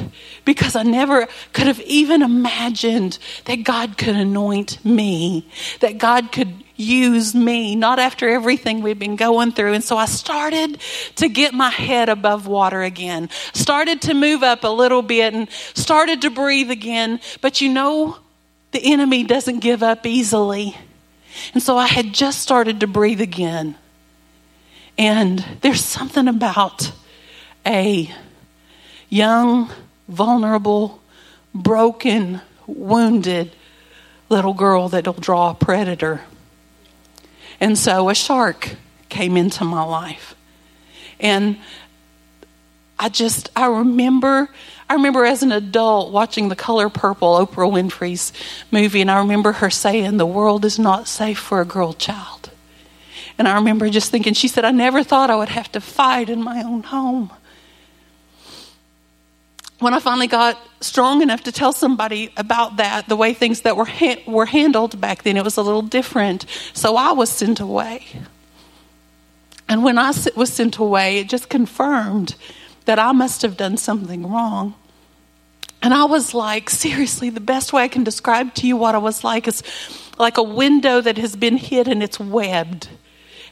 because 0.45 0.75
I 0.75 0.83
never 0.83 1.27
could 1.53 1.67
have 1.67 1.81
even 1.81 2.21
imagined 2.21 3.17
that 3.45 3.63
God 3.63 3.97
could 3.97 4.15
anoint 4.15 4.83
me, 4.85 5.49
that 5.79 5.97
God 5.97 6.31
could 6.31 6.53
use 6.81 7.33
me, 7.35 7.75
not 7.75 7.99
after 7.99 8.27
everything 8.27 8.81
we've 8.81 8.99
been 8.99 9.15
going 9.15 9.51
through. 9.51 9.73
And 9.73 9.83
so 9.83 9.97
I 9.97 10.05
started 10.05 10.79
to 11.15 11.29
get 11.29 11.53
my 11.53 11.69
head 11.69 12.09
above 12.09 12.47
water 12.47 12.81
again, 12.81 13.29
started 13.53 14.01
to 14.03 14.13
move 14.13 14.43
up 14.43 14.63
a 14.63 14.67
little 14.67 15.01
bit 15.01 15.33
and 15.33 15.49
started 15.73 16.21
to 16.23 16.29
breathe 16.29 16.71
again. 16.71 17.19
But 17.41 17.61
you 17.61 17.69
know, 17.69 18.17
the 18.71 18.81
enemy 18.83 19.23
doesn't 19.23 19.59
give 19.59 19.83
up 19.83 20.05
easily. 20.05 20.75
And 21.53 21.63
so 21.63 21.77
I 21.77 21.87
had 21.87 22.13
just 22.13 22.41
started 22.41 22.79
to 22.81 22.87
breathe 22.87 23.21
again. 23.21 23.75
And 24.97 25.45
there's 25.61 25.83
something 25.83 26.27
about 26.27 26.91
a 27.65 28.09
young, 29.09 29.71
vulnerable, 30.07 31.01
broken, 31.53 32.41
wounded 32.67 33.51
little 34.29 34.53
girl 34.53 34.89
that'll 34.89 35.13
draw 35.13 35.51
a 35.51 35.53
predator. 35.53 36.21
And 37.61 37.77
so 37.77 38.09
a 38.09 38.15
shark 38.15 38.75
came 39.07 39.37
into 39.37 39.63
my 39.63 39.83
life. 39.83 40.35
And 41.19 41.57
I 42.99 43.07
just, 43.07 43.49
I 43.55 43.67
remember 43.67 44.49
I 44.91 44.95
remember 44.95 45.23
as 45.23 45.41
an 45.41 45.53
adult 45.53 46.11
watching 46.11 46.49
The 46.49 46.55
Color 46.57 46.89
Purple, 46.89 47.47
Oprah 47.47 47.71
Winfrey's 47.71 48.33
movie, 48.71 48.99
and 48.99 49.09
I 49.09 49.19
remember 49.19 49.53
her 49.53 49.69
saying, 49.69 50.17
The 50.17 50.25
world 50.25 50.65
is 50.65 50.77
not 50.77 51.07
safe 51.07 51.39
for 51.39 51.61
a 51.61 51.65
girl 51.65 51.93
child. 51.93 52.49
And 53.37 53.47
I 53.47 53.55
remember 53.55 53.89
just 53.89 54.11
thinking, 54.11 54.33
she 54.33 54.49
said, 54.49 54.65
I 54.65 54.71
never 54.71 55.01
thought 55.01 55.29
I 55.29 55.37
would 55.37 55.47
have 55.47 55.71
to 55.71 55.79
fight 55.79 56.29
in 56.29 56.43
my 56.43 56.61
own 56.61 56.83
home. 56.83 57.31
When 59.81 59.95
I 59.95 59.99
finally 59.99 60.27
got 60.27 60.59
strong 60.79 61.23
enough 61.23 61.41
to 61.45 61.51
tell 61.51 61.73
somebody 61.73 62.31
about 62.37 62.77
that, 62.77 63.09
the 63.09 63.15
way 63.15 63.33
things 63.33 63.61
that 63.61 63.75
were, 63.75 63.85
ha- 63.85 64.21
were 64.27 64.45
handled 64.45 65.01
back 65.01 65.23
then, 65.23 65.37
it 65.37 65.43
was 65.43 65.57
a 65.57 65.63
little 65.63 65.81
different. 65.81 66.45
So 66.73 66.97
I 66.97 67.13
was 67.13 67.31
sent 67.31 67.59
away. 67.59 68.05
And 69.67 69.83
when 69.83 69.97
I 69.97 70.13
was 70.35 70.53
sent 70.53 70.77
away, 70.77 71.17
it 71.17 71.29
just 71.29 71.49
confirmed 71.49 72.35
that 72.85 72.99
I 72.99 73.11
must 73.11 73.41
have 73.41 73.57
done 73.57 73.75
something 73.75 74.31
wrong. 74.31 74.75
And 75.81 75.95
I 75.95 76.03
was 76.03 76.35
like, 76.35 76.69
seriously, 76.69 77.31
the 77.31 77.39
best 77.39 77.73
way 77.73 77.81
I 77.81 77.87
can 77.87 78.03
describe 78.03 78.53
to 78.55 78.67
you 78.67 78.77
what 78.77 78.93
I 78.93 78.99
was 78.99 79.23
like 79.23 79.47
is 79.47 79.63
like 80.19 80.37
a 80.37 80.43
window 80.43 81.01
that 81.01 81.17
has 81.17 81.35
been 81.35 81.57
hit 81.57 81.87
and 81.87 82.03
it's 82.03 82.19
webbed. 82.19 82.87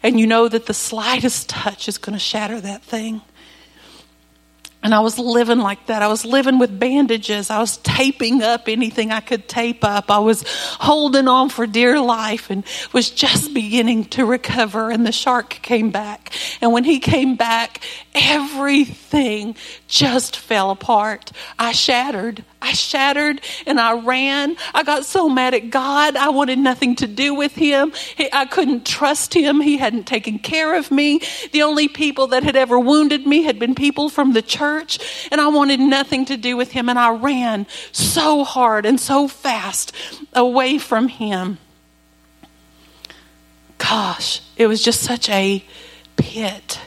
And 0.03 0.19
you 0.19 0.27
know 0.27 0.47
that 0.47 0.67
the 0.67 0.75
slightest 0.75 1.49
touch 1.49 1.87
is 1.87 1.97
going 1.97 2.13
to 2.13 2.19
shatter 2.19 2.61
that 2.61 2.83
thing. 2.83 3.21
And 4.81 4.95
I 4.95 5.01
was 5.01 5.19
living 5.19 5.59
like 5.59 5.87
that. 5.87 6.01
I 6.01 6.07
was 6.07 6.23
living 6.23 6.57
with 6.57 6.79
bandages. 6.79 7.49
I 7.49 7.59
was 7.59 7.77
taping 7.77 8.41
up 8.41 8.69
anything 8.69 9.11
I 9.11 9.19
could 9.19 9.47
tape 9.49 9.83
up. 9.83 10.09
I 10.09 10.19
was 10.19 10.45
holding 10.47 11.27
on 11.27 11.49
for 11.49 11.67
dear 11.67 11.99
life 11.99 12.49
and 12.49 12.63
was 12.93 13.09
just 13.09 13.53
beginning 13.53 14.05
to 14.05 14.25
recover. 14.25 14.89
And 14.89 15.05
the 15.05 15.11
shark 15.11 15.49
came 15.49 15.91
back. 15.91 16.33
And 16.61 16.71
when 16.71 16.85
he 16.85 16.99
came 16.99 17.35
back, 17.35 17.83
everything 18.15 19.57
just 19.89 20.37
fell 20.37 20.71
apart. 20.71 21.33
I 21.57 21.73
shattered. 21.73 22.45
I 22.61 22.73
shattered 22.73 23.41
and 23.65 23.79
I 23.79 23.93
ran. 23.93 24.57
I 24.73 24.83
got 24.83 25.05
so 25.05 25.29
mad 25.29 25.53
at 25.53 25.69
God. 25.69 26.15
I 26.15 26.29
wanted 26.29 26.59
nothing 26.59 26.95
to 26.97 27.07
do 27.07 27.33
with 27.33 27.55
Him. 27.55 27.93
I 28.33 28.45
couldn't 28.45 28.85
trust 28.85 29.33
Him. 29.33 29.61
He 29.61 29.77
hadn't 29.77 30.07
taken 30.07 30.39
care 30.39 30.75
of 30.75 30.91
me. 30.91 31.21
The 31.51 31.63
only 31.63 31.87
people 31.87 32.27
that 32.27 32.43
had 32.43 32.55
ever 32.55 32.77
wounded 32.77 33.25
me 33.25 33.43
had 33.43 33.59
been 33.59 33.75
people 33.75 34.09
from 34.09 34.33
the 34.33 34.41
church, 34.41 35.27
and 35.31 35.39
I 35.39 35.47
wanted 35.47 35.79
nothing 35.79 36.25
to 36.25 36.37
do 36.37 36.57
with 36.57 36.71
Him. 36.71 36.89
And 36.89 36.99
I 36.99 37.11
ran 37.11 37.65
so 37.91 38.43
hard 38.43 38.85
and 38.85 38.99
so 38.99 39.27
fast 39.27 39.93
away 40.33 40.77
from 40.77 41.07
Him. 41.07 41.59
Gosh, 43.77 44.41
it 44.57 44.67
was 44.67 44.83
just 44.83 45.01
such 45.01 45.29
a 45.29 45.63
pit. 46.17 46.79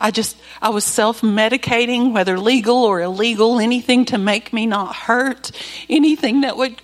I 0.00 0.10
just, 0.10 0.36
I 0.62 0.70
was 0.70 0.84
self 0.84 1.22
medicating, 1.22 2.12
whether 2.12 2.38
legal 2.38 2.84
or 2.84 3.00
illegal, 3.00 3.58
anything 3.58 4.04
to 4.06 4.18
make 4.18 4.52
me 4.52 4.66
not 4.66 4.94
hurt, 4.94 5.50
anything 5.88 6.42
that 6.42 6.56
would 6.56 6.80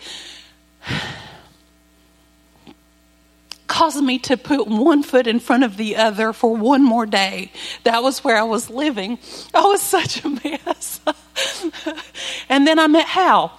cause 3.66 4.00
me 4.00 4.18
to 4.20 4.37
put 4.37 4.68
one 4.68 5.03
foot 5.03 5.27
in 5.27 5.40
front 5.40 5.64
of 5.64 5.77
the 5.77 5.96
other 5.96 6.33
for 6.33 6.55
one 6.55 6.85
more 6.85 7.07
day. 7.07 7.50
That 7.83 8.03
was 8.03 8.22
where 8.22 8.37
I 8.37 8.44
was 8.44 8.70
living. 8.70 9.18
I 9.53 9.62
was 9.62 9.83
such 9.96 10.24
a 10.24 10.29
mess. 10.29 11.00
and 12.48 12.66
then 12.66 12.79
I 12.79 12.87
met 12.87 13.07
Hal. 13.07 13.59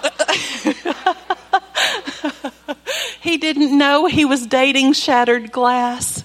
he 3.20 3.36
didn't 3.36 3.76
know 3.76 4.06
he 4.06 4.24
was 4.24 4.46
dating 4.46 4.94
shattered 4.94 5.52
glass. 5.52 6.24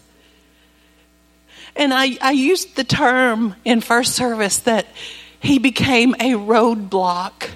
And 1.75 1.93
I, 1.93 2.17
I 2.21 2.31
used 2.31 2.75
the 2.75 2.83
term 2.83 3.55
in 3.65 3.81
first 3.81 4.13
service 4.13 4.59
that 4.59 4.87
he 5.39 5.59
became 5.59 6.13
a 6.15 6.33
roadblock 6.33 7.49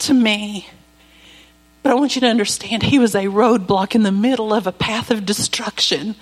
to 0.00 0.14
me. 0.14 0.68
But 1.82 1.92
I 1.92 1.94
want 1.96 2.14
you 2.14 2.20
to 2.22 2.28
understand, 2.28 2.82
he 2.82 2.98
was 2.98 3.14
a 3.14 3.24
roadblock 3.24 3.94
in 3.94 4.04
the 4.04 4.12
middle 4.12 4.54
of 4.54 4.66
a 4.66 4.72
path 4.72 5.10
of 5.10 5.26
destruction. 5.26 6.14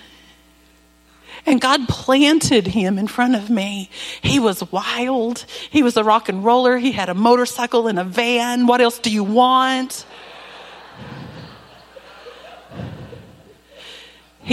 And 1.44 1.60
God 1.60 1.88
planted 1.88 2.68
him 2.68 2.98
in 2.98 3.06
front 3.08 3.34
of 3.34 3.50
me. 3.50 3.90
He 4.22 4.38
was 4.38 4.70
wild. 4.72 5.44
He 5.70 5.82
was 5.82 5.96
a 5.96 6.04
rock 6.04 6.28
and 6.28 6.44
roller. 6.44 6.78
He 6.78 6.92
had 6.92 7.08
a 7.08 7.14
motorcycle 7.14 7.88
and 7.88 7.98
a 7.98 8.04
van. 8.04 8.66
What 8.66 8.80
else 8.80 8.98
do 8.98 9.10
you 9.10 9.24
want? 9.24 10.06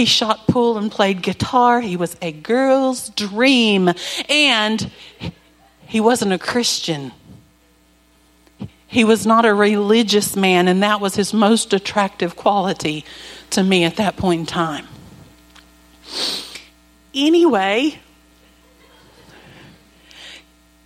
He 0.00 0.06
shot 0.06 0.46
pool 0.46 0.78
and 0.78 0.90
played 0.90 1.20
guitar. 1.20 1.82
He 1.82 1.94
was 1.94 2.16
a 2.22 2.32
girl's 2.32 3.10
dream. 3.10 3.92
And 4.30 4.90
he 5.86 6.00
wasn't 6.00 6.32
a 6.32 6.38
Christian. 6.38 7.12
He 8.86 9.04
was 9.04 9.26
not 9.26 9.44
a 9.44 9.52
religious 9.52 10.34
man, 10.34 10.68
and 10.68 10.82
that 10.82 11.02
was 11.02 11.16
his 11.16 11.34
most 11.34 11.74
attractive 11.74 12.34
quality 12.34 13.04
to 13.50 13.62
me 13.62 13.84
at 13.84 13.96
that 13.96 14.16
point 14.16 14.40
in 14.40 14.46
time. 14.46 14.86
Anyway, 17.14 17.98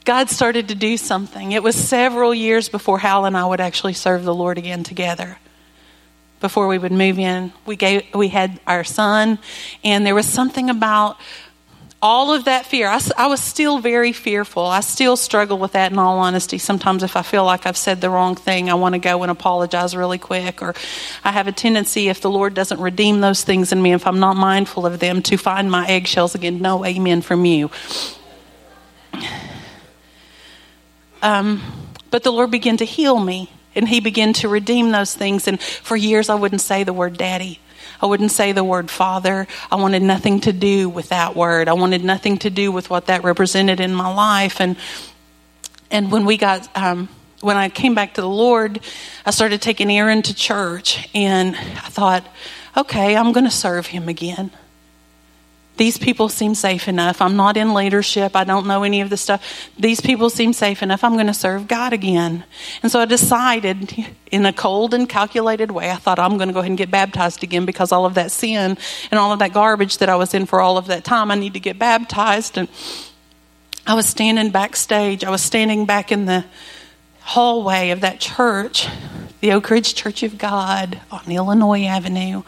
God 0.05 0.29
started 0.29 0.67
to 0.67 0.75
do 0.75 0.97
something. 0.97 1.53
It 1.53 1.63
was 1.63 1.77
several 1.77 2.35
years 2.35 2.69
before 2.69 2.99
Hal 2.99 3.27
and 3.27 3.37
I 3.37 3.47
would 3.47 3.61
actually 3.61 3.93
serve 3.93 4.25
the 4.25 4.35
Lord 4.35 4.59
again 4.59 4.83
together 4.83 5.39
before 6.41 6.69
we 6.69 6.79
would 6.79 6.93
move 6.93 7.19
in. 7.19 7.53
We 7.67 7.77
gave 7.77 8.05
we 8.15 8.29
had 8.29 8.61
our 8.67 8.85
son, 8.85 9.39
and 9.83 10.07
there 10.07 10.15
was 10.15 10.27
something 10.27 10.71
about 10.71 11.19
all 12.05 12.35
of 12.35 12.45
that 12.45 12.67
fear. 12.67 12.87
I, 12.87 13.01
I, 13.17 13.29
was 13.29 13.41
still 13.41 13.79
very 13.79 14.13
fearful. 14.13 14.63
I 14.63 14.81
still 14.81 15.17
struggle 15.17 15.57
with 15.57 15.73
that 15.73 15.91
in 15.91 15.99
all 15.99 16.19
honesty. 16.19 16.59
Sometimes, 16.59 17.03
if 17.03 17.17
I 17.17 17.23
feel 17.23 17.47
like 17.47 17.65
I've 17.65 17.79
said 17.79 18.03
the 18.03 18.11
wrong 18.11 18.35
thing, 18.35 18.69
I 18.69 18.75
want 18.75 18.95
to 18.95 18.99
go 18.99 19.23
and 19.23 19.33
apologize 19.33 19.97
really 19.97 20.19
quick. 20.19 20.61
Or 20.61 20.75
I 21.25 21.33
have 21.33 21.49
a 21.49 21.53
tendency, 21.53 22.11
if 22.11 22.21
the 22.21 22.29
Lord 22.29 22.53
doesn't 22.53 22.79
redeem 22.79 23.23
those 23.23 23.43
things 23.43 23.73
in 23.73 23.81
me, 23.81 23.95
if 23.95 24.07
I'm 24.07 24.21
not 24.21 24.37
mindful 24.37 24.85
of 24.85 25.01
them, 25.01 25.23
to 25.23 25.39
find 25.39 25.71
my 25.71 25.87
eggshells 25.87 26.35
again. 26.35 26.61
No 26.61 26.85
amen 26.85 27.23
from 27.23 27.47
you. 27.47 27.71
Um, 31.23 31.63
but 32.11 32.23
the 32.23 32.31
Lord 32.31 32.51
began 32.51 32.77
to 32.77 32.85
heal 32.85 33.19
me 33.19 33.51
And 33.75 33.89
He 33.89 34.01
began 34.01 34.33
to 34.35 34.49
redeem 34.49 34.91
those 34.91 35.15
things. 35.15 35.49
And 35.49 35.61
for 35.61 35.97
years, 35.97 36.29
I 36.29 36.35
wouldn't 36.35 36.61
say 36.61 36.85
the 36.85 36.93
word 36.93 37.17
daddy. 37.17 37.61
I 38.01 38.07
wouldn't 38.07 38.33
say 38.33 38.53
the 38.53 38.65
word 38.65 38.91
father. 38.91 39.47
I 39.71 39.77
wanted 39.77 40.03
nothing 40.03 40.41
to 40.43 40.53
do 40.53 40.89
with 40.89 41.09
that 41.09 41.35
word. 41.35 41.69
I 41.69 41.73
wanted 41.73 42.05
nothing 42.05 42.39
to 42.39 42.51
do 42.51 42.71
with 42.71 42.91
what 42.91 43.07
that 43.07 43.25
represented 43.25 43.81
in 43.81 43.95
my 43.95 44.13
life. 44.13 44.61
And 44.61 44.77
and 45.91 46.11
when 46.11 46.25
we 46.25 46.37
got 46.37 46.69
um, 46.77 47.09
when 47.41 47.57
I 47.57 47.69
came 47.69 47.95
back 47.95 48.15
to 48.15 48.21
the 48.21 48.29
Lord, 48.29 48.81
I 49.25 49.31
started 49.31 49.61
taking 49.61 49.91
Aaron 49.91 50.23
to 50.23 50.35
church, 50.35 51.09
and 51.15 51.55
I 51.55 51.89
thought, 51.89 52.27
okay, 52.77 53.17
I'm 53.17 53.33
going 53.33 53.45
to 53.45 53.51
serve 53.51 53.87
him 53.87 54.09
again. 54.09 54.51
These 55.77 55.99
people 55.99 56.29
seem 56.29 56.55
safe 56.55 56.87
enough. 56.87 57.21
I'm 57.21 57.35
not 57.35 57.57
in 57.57 57.75
leadership. 57.75 58.37
I 58.37 58.45
don't 58.45 58.67
know 58.67 58.85
any 58.85 59.01
of 59.01 59.11
the 59.11 59.17
stuff. 59.17 59.71
These 59.77 60.01
people 60.01 60.31
seem 60.31 60.53
safe 60.53 60.85
enough. 60.85 61.03
I'm 61.03 61.15
going 61.15 61.27
to 61.27 61.35
serve 61.35 61.67
God 61.67 61.93
again. 61.93 62.45
And 62.83 62.93
so 62.93 63.01
I 63.01 63.07
decided 63.07 63.93
in 64.31 64.47
a 64.47 64.53
cold 64.53 64.95
and 64.95 65.09
calculated 65.09 65.73
way, 65.73 65.91
I 65.91 65.97
thought 65.97 66.21
I'm 66.21 66.37
going 66.37 66.49
to 66.49 66.53
go 66.53 66.61
ahead 66.61 66.71
and 66.71 66.79
get 66.79 66.93
baptized 66.93 67.43
again 67.43 67.65
because 67.65 67.91
all 67.91 68.07
of 68.07 68.15
that 68.15 68.31
sin 68.31 68.79
and 69.11 69.19
all 69.19 69.33
of 69.33 69.41
that 69.41 69.53
garbage 69.53 69.99
that 69.99 70.09
I 70.09 70.15
was 70.15 70.33
in 70.33 70.47
for 70.47 70.61
all 70.61 70.79
of 70.79 70.87
that 70.87 71.03
time, 71.03 71.33
I 71.33 71.35
need 71.35 71.55
to 71.55 71.61
get 71.61 71.77
baptized. 71.77 72.57
And 72.57 72.69
I 73.85 73.95
was 73.95 74.07
standing 74.07 74.51
backstage. 74.51 75.25
I 75.25 75.31
was 75.31 75.43
standing 75.43 75.87
back 75.87 76.13
in 76.13 76.27
the 76.27 76.45
hallway 77.25 77.89
of 77.89 78.03
that 78.03 78.21
church, 78.21 78.87
the 79.41 79.53
Oak 79.53 79.71
Ridge 79.71 79.95
Church 79.95 80.23
of 80.23 80.37
God 80.37 81.01
on 81.11 81.31
Illinois 81.31 81.85
Avenue. 81.85 82.43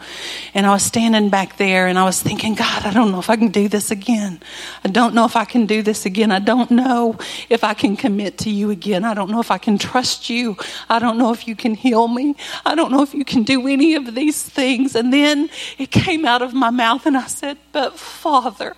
And 0.53 0.67
I 0.67 0.71
was 0.71 0.83
standing 0.83 1.29
back 1.29 1.57
there 1.57 1.87
and 1.87 1.97
I 1.97 2.03
was 2.03 2.21
thinking, 2.21 2.53
God, 2.53 2.85
I 2.85 2.93
don't 2.93 3.11
know 3.11 3.17
if 3.17 3.29
I 3.29 3.37
can 3.37 3.49
do 3.49 3.67
this 3.67 3.89
again. 3.89 4.39
I 4.83 4.89
don't 4.89 5.15
know 5.15 5.25
if 5.25 5.35
I 5.35 5.45
can 5.45 5.65
do 5.65 5.81
this 5.81 6.05
again. 6.05 6.31
I 6.31 6.37
don't 6.37 6.69
know 6.69 7.17
if 7.49 7.63
I 7.63 7.73
can 7.73 7.97
commit 7.97 8.37
to 8.39 8.51
you 8.51 8.69
again. 8.69 9.03
I 9.03 9.15
don't 9.15 9.31
know 9.31 9.39
if 9.39 9.49
I 9.49 9.57
can 9.57 9.79
trust 9.79 10.29
you. 10.29 10.57
I 10.89 10.99
don't 10.99 11.17
know 11.17 11.33
if 11.33 11.47
you 11.47 11.55
can 11.55 11.73
heal 11.73 12.07
me. 12.07 12.35
I 12.63 12.75
don't 12.75 12.91
know 12.91 13.01
if 13.01 13.15
you 13.15 13.25
can 13.25 13.43
do 13.43 13.67
any 13.67 13.95
of 13.95 14.13
these 14.13 14.41
things. 14.41 14.95
And 14.95 15.11
then 15.11 15.49
it 15.79 15.89
came 15.89 16.23
out 16.23 16.43
of 16.43 16.53
my 16.53 16.69
mouth 16.69 17.07
and 17.07 17.17
I 17.17 17.27
said, 17.27 17.57
But 17.71 17.97
Father. 17.97 18.75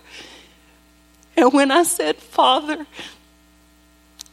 And 1.35 1.53
when 1.53 1.71
I 1.71 1.83
said, 1.83 2.17
Father, 2.17 2.85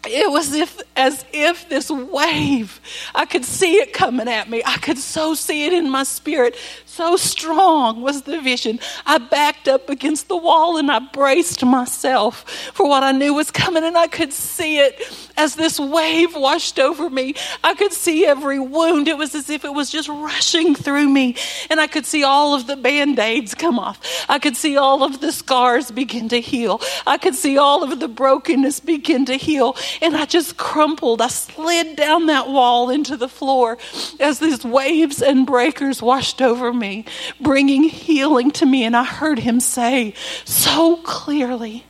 it 0.07 0.31
was 0.31 0.53
if, 0.53 0.81
as 0.97 1.25
if 1.33 1.69
this 1.69 1.91
wave, 1.91 2.81
I 3.15 3.27
could 3.27 3.45
see 3.45 3.77
it 3.77 3.93
coming 3.93 4.29
at 4.29 4.49
me. 4.49 4.63
I 4.65 4.79
could 4.79 4.99
so 4.99 5.35
see 5.35 5.67
it 5.67 5.73
in 5.73 5.91
my 5.91 6.05
spirit. 6.05 6.57
So 6.87 7.17
strong 7.17 8.01
was 8.01 8.23
the 8.23 8.41
vision. 8.41 8.81
I 9.05 9.19
backed 9.19 9.69
up 9.69 9.91
against 9.91 10.29
the 10.29 10.37
wall 10.37 10.79
and 10.79 10.91
I 10.91 10.99
braced 10.99 11.65
myself 11.65 12.49
for 12.73 12.89
what 12.89 13.03
I 13.03 13.13
knew 13.13 13.35
was 13.35 13.51
coming, 13.51 13.85
and 13.85 13.99
I 13.99 14.07
could 14.07 14.33
see 14.33 14.79
it 14.79 15.01
as 15.37 15.55
this 15.57 15.79
wave 15.79 16.35
washed 16.35 16.79
over 16.79 17.11
me. 17.11 17.35
I 17.63 17.75
could 17.75 17.93
see 17.93 18.25
every 18.25 18.59
wound. 18.59 19.09
It 19.09 19.19
was 19.19 19.35
as 19.35 19.51
if 19.51 19.65
it 19.65 19.75
was 19.75 19.91
just 19.91 20.09
rushing 20.09 20.75
through 20.75 21.09
me, 21.09 21.37
and 21.69 21.81
I 21.81 21.87
could 21.87 22.07
see 22.07 22.25
all 22.25 22.55
of 22.55 22.67
the 22.67 22.77
band 22.77 23.19
aids 23.19 23.55
come 23.55 23.79
off. 23.79 24.01
I 24.29 24.39
could 24.39 24.57
see 24.57 24.77
all 24.77 25.03
of 25.03 25.21
the 25.21 25.33
scars 25.33 25.91
begin 25.91 26.29
to 26.31 26.41
heal. 26.41 26.81
I 27.07 27.19
could 27.19 27.35
see 27.35 27.59
all 27.59 27.83
of 27.83 28.01
the 28.01 28.09
brokenness 28.09 28.81
begin 28.81 29.27
to 29.27 29.35
heal, 29.37 29.77
and 30.01 30.17
I 30.17 30.25
just 30.25 30.57
crumpled. 30.57 31.21
I 31.21 31.29
slid 31.29 31.97
down 31.97 32.27
that 32.27 32.49
wall 32.49 32.91
into 32.91 33.17
the 33.17 33.29
floor 33.29 33.79
as 34.21 34.39
these 34.39 34.65
waves 34.65 35.23
and 35.23 35.47
breakers 35.47 36.03
washed 36.03 36.43
over 36.43 36.73
me 36.73 37.05
bringing 37.41 37.85
healing 37.85 38.51
to 38.53 38.67
me. 38.67 38.85
And 38.85 38.97
I 38.97 39.05
heard 39.05 39.39
him 39.39 39.61
say 39.61 40.15
so 40.45 40.97
clearly, 40.97 41.87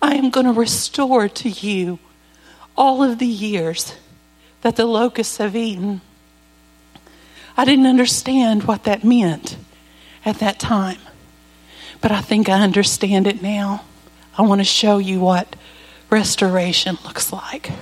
I 0.00 0.14
am 0.14 0.30
going 0.30 0.46
to 0.46 0.52
restore 0.52 1.28
to 1.28 1.48
you 1.48 1.98
all 2.76 3.02
of 3.02 3.18
the 3.18 3.26
years 3.26 3.94
that 4.62 4.76
the 4.76 4.86
locusts 4.86 5.38
have 5.38 5.56
eaten. 5.56 6.00
I 7.56 7.64
didn't 7.64 7.86
understand 7.86 8.64
what 8.64 8.84
that 8.84 9.04
meant 9.04 9.56
at 10.24 10.38
that 10.40 10.58
time, 10.58 10.98
but 12.00 12.10
I 12.10 12.20
think 12.20 12.48
I 12.48 12.60
understand 12.60 13.26
it 13.26 13.42
now. 13.42 13.84
I 14.36 14.42
want 14.42 14.60
to 14.60 14.64
show 14.64 14.98
you 14.98 15.20
what 15.20 15.54
restoration 16.14 16.96
looks 17.04 17.32
like. 17.32 17.72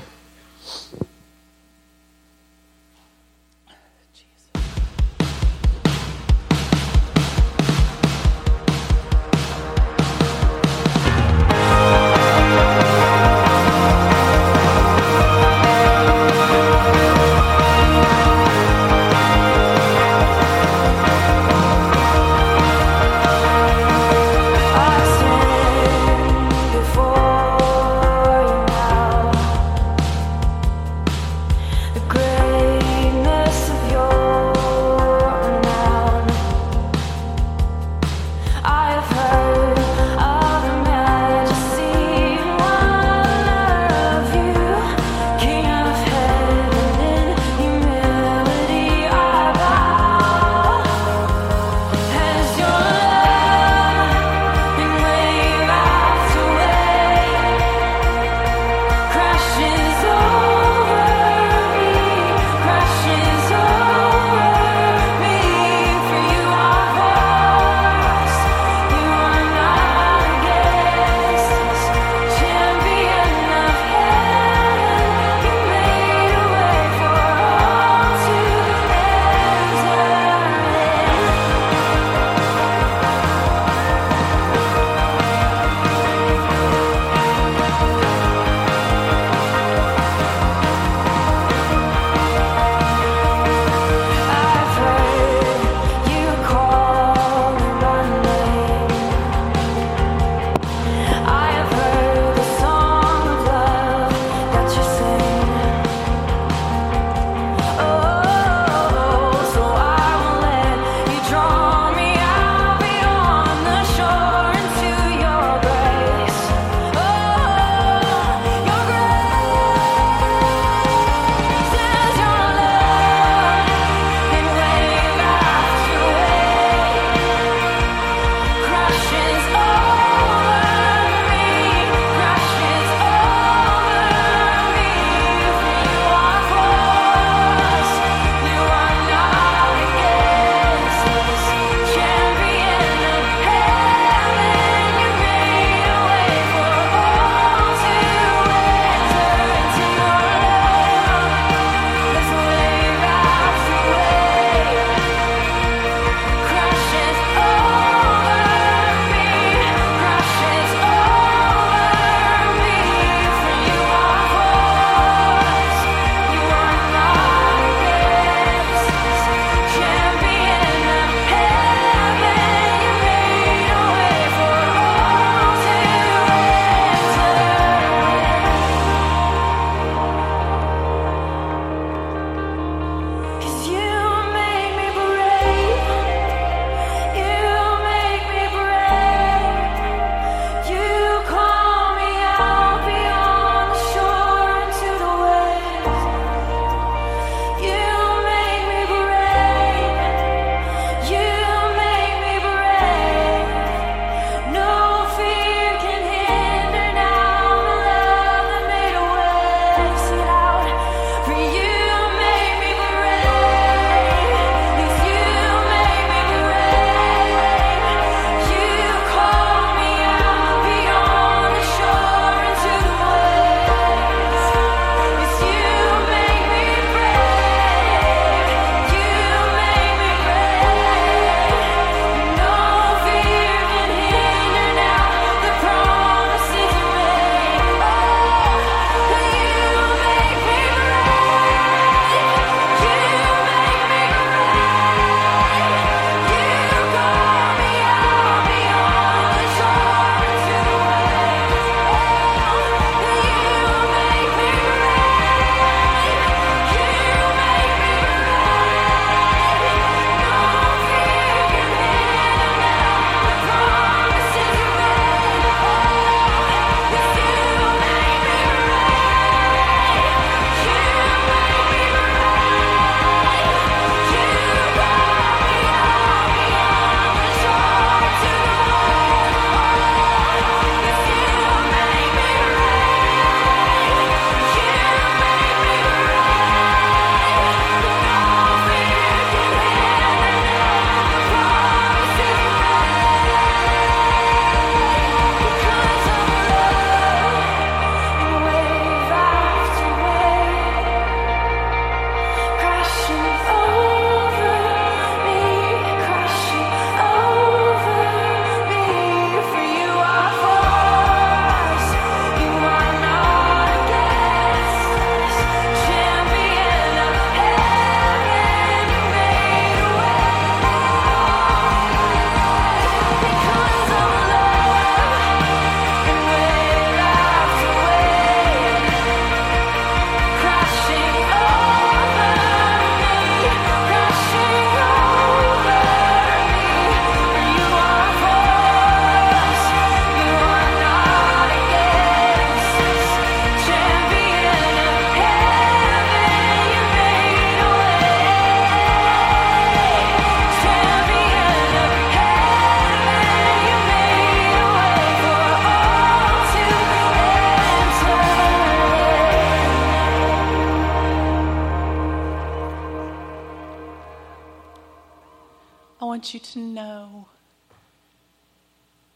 You 366.34 366.40
to 366.40 366.58
know. 366.58 367.26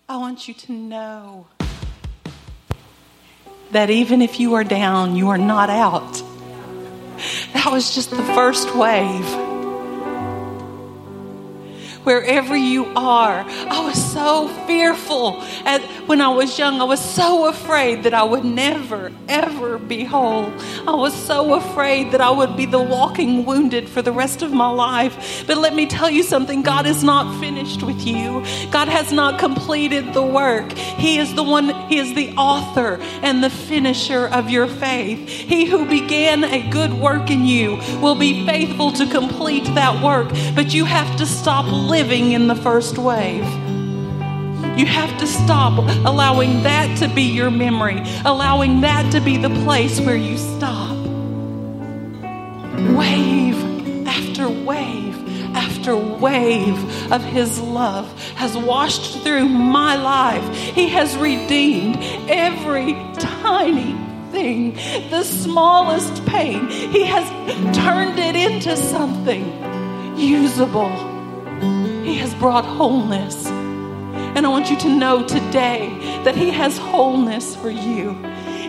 I 0.08 0.16
want 0.18 0.46
you 0.48 0.54
to 0.54 0.72
know 0.72 1.46
that 3.72 3.90
even 3.90 4.22
if 4.22 4.38
you 4.38 4.54
are 4.54 4.64
down, 4.64 5.16
you 5.16 5.28
are 5.30 5.38
not 5.38 5.70
out. 5.70 6.22
That 7.54 7.72
was 7.72 7.94
just 7.94 8.10
the 8.10 8.22
first 8.22 8.74
wave 8.74 9.55
wherever 12.06 12.56
you 12.56 12.84
are. 12.94 13.44
I 13.44 13.84
was 13.84 14.12
so 14.12 14.46
fearful. 14.64 15.42
And 15.64 15.82
when 16.08 16.20
I 16.20 16.28
was 16.28 16.56
young, 16.56 16.80
I 16.80 16.84
was 16.84 17.00
so 17.00 17.48
afraid 17.48 18.04
that 18.04 18.14
I 18.14 18.22
would 18.22 18.44
never, 18.44 19.10
ever 19.28 19.76
be 19.76 20.04
whole. 20.04 20.52
I 20.86 20.94
was 20.94 21.12
so 21.12 21.54
afraid 21.54 22.12
that 22.12 22.20
I 22.20 22.30
would 22.30 22.56
be 22.56 22.64
the 22.64 22.80
walking 22.80 23.44
wounded 23.44 23.88
for 23.88 24.02
the 24.02 24.12
rest 24.12 24.42
of 24.42 24.52
my 24.52 24.70
life. 24.70 25.44
But 25.48 25.58
let 25.58 25.74
me 25.74 25.86
tell 25.86 26.08
you 26.08 26.22
something 26.22 26.62
God 26.62 26.86
is 26.86 27.02
not 27.02 27.40
finished 27.40 27.82
with 27.82 28.06
you, 28.06 28.44
God 28.70 28.86
has 28.86 29.10
not 29.10 29.40
completed 29.40 30.14
the 30.14 30.22
work. 30.22 30.70
He 30.74 31.18
is 31.18 31.34
the 31.34 31.42
one, 31.42 31.88
He 31.88 31.98
is 31.98 32.14
the 32.14 32.30
author 32.36 32.98
and 33.22 33.42
the 33.42 33.50
finisher 33.50 34.28
of 34.28 34.48
your 34.48 34.68
faith. 34.68 35.28
He 35.28 35.64
who 35.64 35.84
began 35.84 36.44
a 36.44 36.70
good 36.70 36.94
work 36.94 37.32
in 37.32 37.44
you 37.44 37.80
will 38.00 38.14
be 38.14 38.46
faithful 38.46 38.92
to 38.92 39.10
complete 39.10 39.64
that 39.74 40.00
work. 40.04 40.28
But 40.54 40.72
you 40.72 40.84
have 40.84 41.16
to 41.16 41.26
stop 41.26 41.66
living 41.66 41.95
living 41.96 42.32
in 42.32 42.46
the 42.46 42.54
first 42.54 42.98
wave. 42.98 43.46
You 44.78 44.84
have 44.84 45.18
to 45.20 45.26
stop 45.26 45.78
allowing 46.04 46.62
that 46.64 46.98
to 46.98 47.08
be 47.08 47.22
your 47.22 47.50
memory, 47.50 48.02
allowing 48.26 48.82
that 48.82 49.10
to 49.12 49.20
be 49.22 49.38
the 49.38 49.48
place 49.64 49.98
where 49.98 50.14
you 50.14 50.36
stop. 50.36 50.94
Wave 52.94 54.06
after 54.06 54.46
wave 54.46 55.16
after 55.56 55.96
wave 55.96 56.78
of 57.10 57.24
His 57.24 57.58
love 57.60 58.06
has 58.34 58.54
washed 58.58 59.22
through 59.22 59.48
my 59.48 59.96
life. 59.96 60.46
He 60.54 60.90
has 60.90 61.16
redeemed 61.16 61.96
every 62.28 62.92
tiny 63.14 63.96
thing, 64.32 64.74
the 65.08 65.22
smallest 65.22 66.26
pain. 66.26 66.68
He 66.68 67.06
has 67.06 67.26
turned 67.74 68.18
it 68.18 68.36
into 68.36 68.76
something 68.76 70.18
usable. 70.18 71.15
He 71.60 72.16
has 72.18 72.34
brought 72.34 72.64
wholeness. 72.64 73.46
And 73.46 74.44
I 74.44 74.48
want 74.48 74.70
you 74.70 74.76
to 74.80 74.88
know 74.88 75.26
today 75.26 76.20
that 76.24 76.36
He 76.36 76.50
has 76.50 76.76
wholeness 76.76 77.56
for 77.56 77.70
you. 77.70 78.10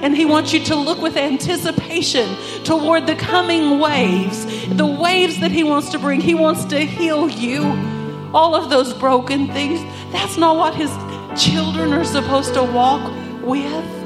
And 0.01 0.15
He 0.15 0.25
wants 0.25 0.53
you 0.53 0.63
to 0.65 0.75
look 0.75 1.01
with 1.01 1.17
anticipation 1.17 2.35
toward 2.63 3.05
the 3.07 3.15
coming 3.15 3.79
waves, 3.79 4.45
the 4.67 4.85
waves 4.85 5.39
that 5.39 5.51
He 5.51 5.63
wants 5.63 5.89
to 5.89 5.99
bring. 5.99 6.21
He 6.21 6.35
wants 6.35 6.65
to 6.65 6.79
heal 6.79 7.29
you. 7.29 7.63
All 8.33 8.55
of 8.55 8.69
those 8.69 8.93
broken 8.93 9.47
things, 9.47 9.81
that's 10.11 10.37
not 10.37 10.55
what 10.55 10.75
His 10.75 10.91
children 11.41 11.93
are 11.93 12.05
supposed 12.05 12.53
to 12.53 12.63
walk 12.63 13.11
with. 13.43 13.97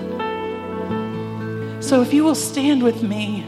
So 1.84 2.02
if 2.02 2.14
you 2.14 2.24
will 2.24 2.36
stand 2.36 2.84
with 2.84 3.04
me. 3.04 3.46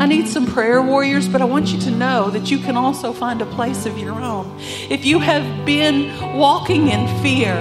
I 0.00 0.06
need 0.06 0.28
some 0.28 0.46
prayer 0.46 0.82
warriors, 0.82 1.28
but 1.28 1.40
I 1.40 1.44
want 1.44 1.68
you 1.68 1.78
to 1.80 1.90
know 1.90 2.30
that 2.30 2.50
you 2.50 2.58
can 2.58 2.76
also 2.76 3.12
find 3.12 3.42
a 3.42 3.46
place 3.46 3.86
of 3.86 3.98
your 3.98 4.20
own. 4.20 4.58
If 4.90 5.04
you 5.04 5.18
have 5.18 5.66
been 5.66 6.36
walking 6.36 6.88
in 6.88 7.22
fear, 7.22 7.56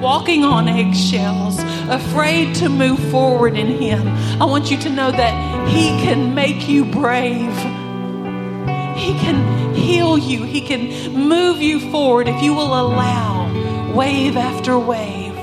walking 0.00 0.44
on 0.44 0.68
eggshells, 0.68 1.58
afraid 1.88 2.54
to 2.56 2.68
move 2.68 2.98
forward 3.10 3.56
in 3.56 3.66
Him, 3.66 4.06
I 4.40 4.44
want 4.44 4.70
you 4.70 4.78
to 4.78 4.90
know 4.90 5.10
that 5.10 5.68
He 5.68 5.88
can 6.02 6.34
make 6.34 6.68
you 6.68 6.84
brave. 6.84 7.56
He 8.96 9.14
can 9.14 9.74
heal 9.74 10.18
you. 10.18 10.44
He 10.44 10.60
can 10.60 11.12
move 11.14 11.62
you 11.62 11.90
forward 11.90 12.28
if 12.28 12.42
you 12.42 12.54
will 12.54 12.78
allow 12.78 13.94
wave 13.94 14.36
after 14.36 14.78
wave 14.78 15.34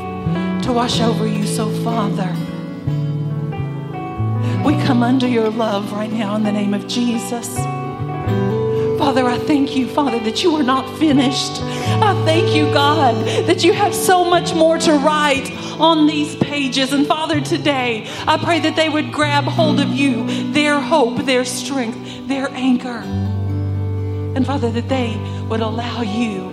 to 0.64 0.72
wash 0.72 1.01
over 1.01 1.28
you. 1.28 1.45
So, 1.45 1.70
Father, 1.84 2.36
we 4.68 4.74
come 4.84 5.01
under 5.01 5.26
your 5.26 5.49
love 5.49 5.93
right 5.93 6.11
now 6.11 6.36
in 6.36 6.43
the 6.43 6.51
name 6.51 6.74
of 6.74 6.86
Jesus. 6.89 7.55
Father, 8.99 9.26
I 9.26 9.38
thank 9.47 9.78
you, 9.78 9.88
Father, 9.88 10.20
that 10.20 10.43
you 10.43 10.53
are 10.57 10.63
not 10.63 10.99
finished. 10.99 11.61
I 11.61 12.22
thank 12.26 12.53
you, 12.53 12.65
God, 12.74 13.15
that 13.47 13.63
you 13.63 13.72
have 13.72 13.95
so 13.95 14.26
much 14.26 14.53
more 14.53 14.78
to 14.78 14.91
write 14.91 15.49
on 15.80 16.05
these 16.05 16.36
pages. 16.36 16.91
And 16.91 17.07
Father, 17.07 17.39
today, 17.39 18.09
I 18.28 18.38
pray 18.43 18.59
that 18.59 18.76
they 18.76 18.89
would 18.89 19.13
grab 19.13 19.45
hold 19.45 19.80
of 19.80 19.88
you, 19.88 20.51
their 20.51 20.82
hope, 20.82 21.24
their 21.24 21.45
strength, 21.45 22.28
their 22.28 22.49
anchor. 22.49 22.99
And 24.36 24.45
Father, 24.45 24.70
that 24.72 24.89
they 24.89 25.15
would 25.47 25.61
allow 25.61 26.01
you 26.01 26.49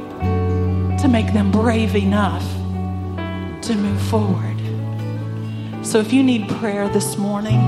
to 1.01 1.09
make 1.09 1.33
them 1.33 1.51
brave 1.51 1.97
enough 1.97 2.45
to 3.63 3.75
move 3.75 4.01
forward. 4.03 4.54
So 5.85 6.01
if 6.01 6.13
you 6.15 6.23
need 6.23 6.49
prayer 6.49 6.89
this 6.89 7.19
morning, 7.19 7.61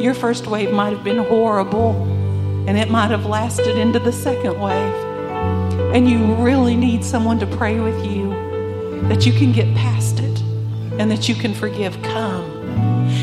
your 0.00 0.14
first 0.14 0.48
wave 0.48 0.72
might 0.72 0.92
have 0.92 1.04
been 1.04 1.18
horrible 1.18 1.92
and 2.66 2.76
it 2.76 2.90
might 2.90 3.12
have 3.12 3.24
lasted 3.24 3.78
into 3.78 4.00
the 4.00 4.10
second 4.10 4.60
wave. 4.60 4.94
And 5.94 6.10
you 6.10 6.34
really 6.34 6.74
need 6.74 7.04
someone 7.04 7.38
to 7.38 7.46
pray 7.46 7.78
with 7.78 8.04
you 8.04 8.30
that 9.08 9.24
you 9.24 9.32
can 9.32 9.52
get 9.52 9.72
past 9.76 10.18
it 10.18 10.40
and 10.98 11.08
that 11.08 11.28
you 11.28 11.36
can 11.36 11.54
forgive. 11.54 12.02
Come. 12.02 12.50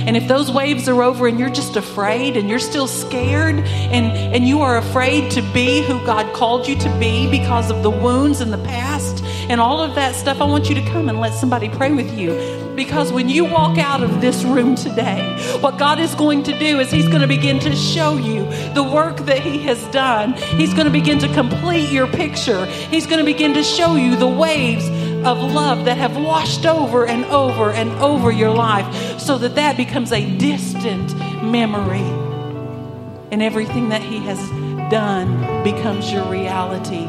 And 0.07 0.15
if 0.15 0.29
those 0.29 0.49
waves 0.49 0.87
are 0.87 1.03
over 1.03 1.27
and 1.27 1.37
you're 1.37 1.49
just 1.49 1.75
afraid 1.75 2.37
and 2.37 2.49
you're 2.49 2.59
still 2.59 2.87
scared 2.87 3.55
and, 3.59 4.05
and 4.05 4.47
you 4.47 4.61
are 4.61 4.77
afraid 4.77 5.31
to 5.31 5.41
be 5.53 5.81
who 5.85 5.99
God 6.05 6.33
called 6.33 6.65
you 6.65 6.77
to 6.77 6.89
be 6.97 7.29
because 7.29 7.71
of 7.71 7.83
the 7.83 7.91
wounds 7.91 8.39
in 8.39 8.51
the 8.51 8.57
past 8.59 9.21
and 9.49 9.59
all 9.59 9.81
of 9.81 9.95
that 9.95 10.15
stuff, 10.15 10.39
I 10.39 10.45
want 10.45 10.69
you 10.69 10.75
to 10.75 10.85
come 10.85 11.09
and 11.09 11.19
let 11.19 11.33
somebody 11.33 11.67
pray 11.67 11.91
with 11.91 12.17
you 12.17 12.60
because 12.75 13.11
when 13.11 13.29
you 13.29 13.45
walk 13.45 13.77
out 13.77 14.03
of 14.03 14.21
this 14.21 14.43
room 14.43 14.75
today, 14.75 15.37
what 15.59 15.77
God 15.77 15.99
is 15.99 16.15
going 16.15 16.43
to 16.43 16.57
do 16.57 16.79
is 16.79 16.91
He's 16.91 17.07
going 17.07 17.21
to 17.21 17.27
begin 17.27 17.59
to 17.59 17.75
show 17.75 18.17
you 18.17 18.43
the 18.73 18.83
work 18.83 19.17
that 19.25 19.39
He 19.39 19.59
has 19.59 19.83
done. 19.87 20.33
He's 20.33 20.73
going 20.73 20.85
to 20.85 20.91
begin 20.91 21.19
to 21.19 21.33
complete 21.33 21.89
your 21.91 22.07
picture. 22.07 22.65
He's 22.65 23.05
going 23.05 23.19
to 23.19 23.25
begin 23.25 23.53
to 23.53 23.63
show 23.63 23.95
you 23.95 24.15
the 24.15 24.27
waves 24.27 24.87
of 25.25 25.37
love 25.39 25.85
that 25.85 25.97
have 25.97 26.17
washed 26.17 26.65
over 26.65 27.05
and 27.05 27.25
over 27.25 27.71
and 27.71 27.91
over 28.01 28.31
your 28.31 28.51
life 28.51 29.19
so 29.19 29.37
that 29.37 29.55
that 29.55 29.77
becomes 29.77 30.11
a 30.11 30.37
distant 30.37 31.15
memory. 31.43 31.99
And 33.31 33.41
everything 33.41 33.89
that 33.89 34.01
He 34.01 34.17
has 34.19 34.39
done 34.91 35.63
becomes 35.63 36.11
your 36.11 36.25
reality 36.25 37.07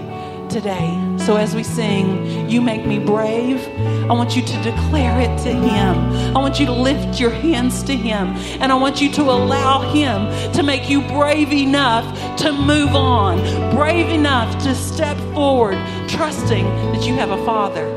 today. 0.49 1.12
So 1.25 1.37
as 1.37 1.55
we 1.55 1.63
sing, 1.63 2.51
You 2.51 2.61
Make 2.61 2.85
Me 2.85 2.99
Brave, 2.99 3.65
I 4.11 4.13
want 4.13 4.35
you 4.35 4.43
to 4.43 4.63
declare 4.63 5.21
it 5.21 5.39
to 5.45 5.53
Him. 5.53 6.37
I 6.37 6.41
want 6.41 6.59
you 6.59 6.67
to 6.67 6.73
lift 6.73 7.21
your 7.21 7.31
hands 7.31 7.85
to 7.85 7.95
Him. 7.95 8.35
And 8.61 8.73
I 8.73 8.75
want 8.75 9.01
you 9.01 9.09
to 9.13 9.23
allow 9.23 9.93
Him 9.93 10.53
to 10.53 10.65
make 10.65 10.91
you 10.91 11.01
brave 11.03 11.53
enough 11.53 12.05
to 12.39 12.51
move 12.51 12.97
on, 12.97 13.39
brave 13.77 14.09
enough 14.09 14.61
to 14.65 14.75
step 14.75 15.17
forward, 15.33 15.79
trusting 16.09 16.65
that 16.93 17.07
you 17.07 17.15
have 17.15 17.31
a 17.31 17.45
Father 17.45 17.89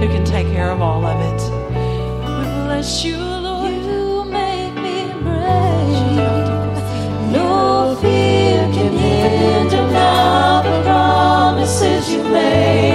who 0.00 0.08
can 0.08 0.24
take 0.24 0.48
care 0.48 0.72
of 0.72 0.82
all 0.82 1.06
of 1.06 1.20
it. 1.20 1.40
We 1.70 2.44
bless 2.66 3.04
you, 3.04 3.31
promises 12.32 12.91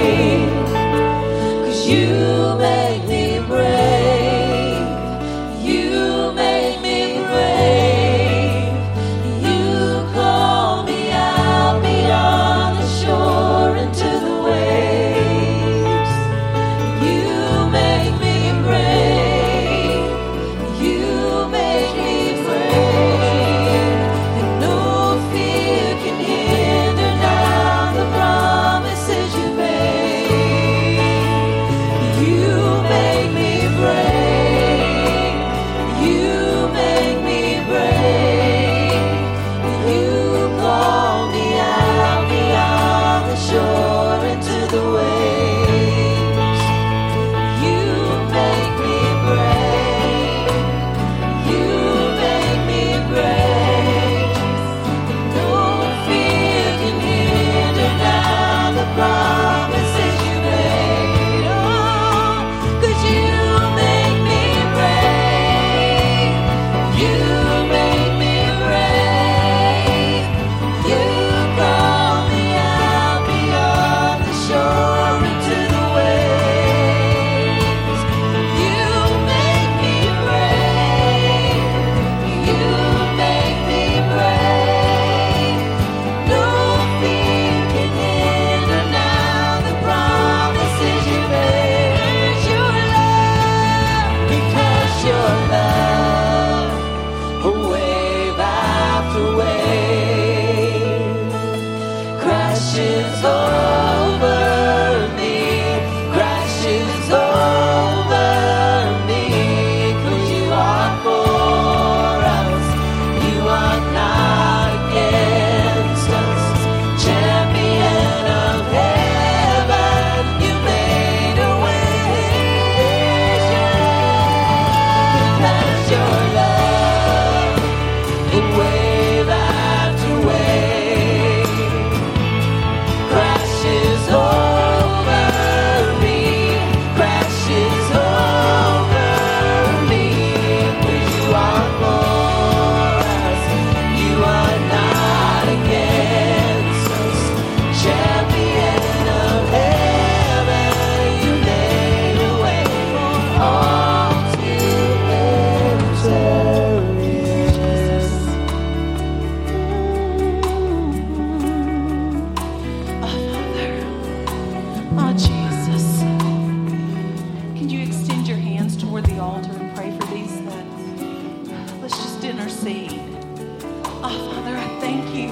Oh, 174.00 174.30
Father, 174.32 174.56
I 174.56 174.68
thank 174.80 175.12
you 175.12 175.28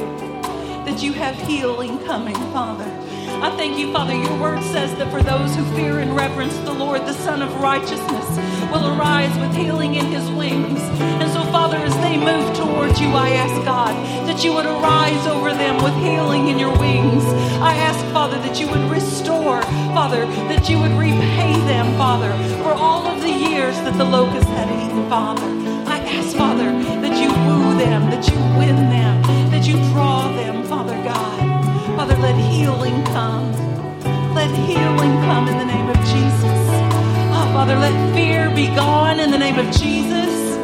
that 0.84 1.00
you 1.00 1.12
have 1.12 1.36
healing 1.46 1.98
coming, 2.04 2.34
Father. 2.52 2.90
I 3.42 3.54
thank 3.56 3.78
you, 3.78 3.92
Father. 3.92 4.14
Your 4.14 4.40
word 4.40 4.60
says 4.62 4.92
that 4.96 5.10
for 5.12 5.22
those 5.22 5.54
who 5.54 5.64
fear 5.76 6.00
and 6.00 6.16
reverence 6.16 6.56
the 6.58 6.72
Lord, 6.72 7.02
the 7.02 7.12
Son 7.12 7.42
of 7.42 7.54
Righteousness 7.60 8.28
will 8.72 8.86
arise 8.98 9.36
with 9.38 9.54
healing 9.54 9.94
in 9.94 10.06
his 10.06 10.28
wings. 10.30 10.80
And 11.22 11.30
so, 11.30 11.44
Father, 11.52 11.76
as 11.76 11.94
they 11.98 12.16
move 12.16 12.56
towards 12.56 13.00
you, 13.00 13.06
I 13.08 13.30
ask 13.30 13.54
God 13.64 13.94
that 14.26 14.42
you 14.42 14.52
would 14.54 14.66
arise 14.66 15.26
over 15.28 15.50
them 15.50 15.82
with 15.84 15.94
healing 16.02 16.48
in 16.48 16.58
your 16.58 16.76
wings. 16.78 17.24
I 17.62 17.74
ask, 17.74 18.04
Father, 18.12 18.36
that 18.38 18.58
you 18.58 18.68
would 18.68 18.90
restore, 18.90 19.62
Father, 19.94 20.26
that 20.50 20.68
you 20.68 20.80
would 20.80 20.92
repay 20.92 21.54
them, 21.70 21.86
Father, 21.96 22.32
for 22.64 22.72
all 22.72 23.06
of 23.06 23.22
the 23.22 23.30
years 23.30 23.76
that 23.86 23.96
the 23.96 24.04
locust 24.04 24.48
had 24.48 24.68
eaten, 24.70 25.08
Father. 25.08 25.46
I 25.86 25.98
ask, 26.00 26.36
Father, 26.36 26.75
them, 27.78 28.10
that 28.10 28.26
you 28.28 28.36
win 28.58 28.76
them, 28.88 29.22
that 29.50 29.66
you 29.66 29.74
draw 29.92 30.32
them, 30.34 30.64
Father 30.64 30.96
God. 31.04 31.96
Father, 31.96 32.16
let 32.16 32.34
healing 32.36 33.04
come. 33.06 33.52
Let 34.34 34.50
healing 34.68 35.14
come 35.28 35.48
in 35.48 35.58
the 35.58 35.64
name 35.64 35.88
of 35.88 35.96
Jesus. 36.08 36.60
Oh, 37.36 37.50
Father, 37.52 37.76
let 37.76 37.94
fear 38.14 38.50
be 38.54 38.66
gone 38.74 39.20
in 39.20 39.30
the 39.30 39.38
name 39.38 39.58
of 39.58 39.66
Jesus. 39.74 40.56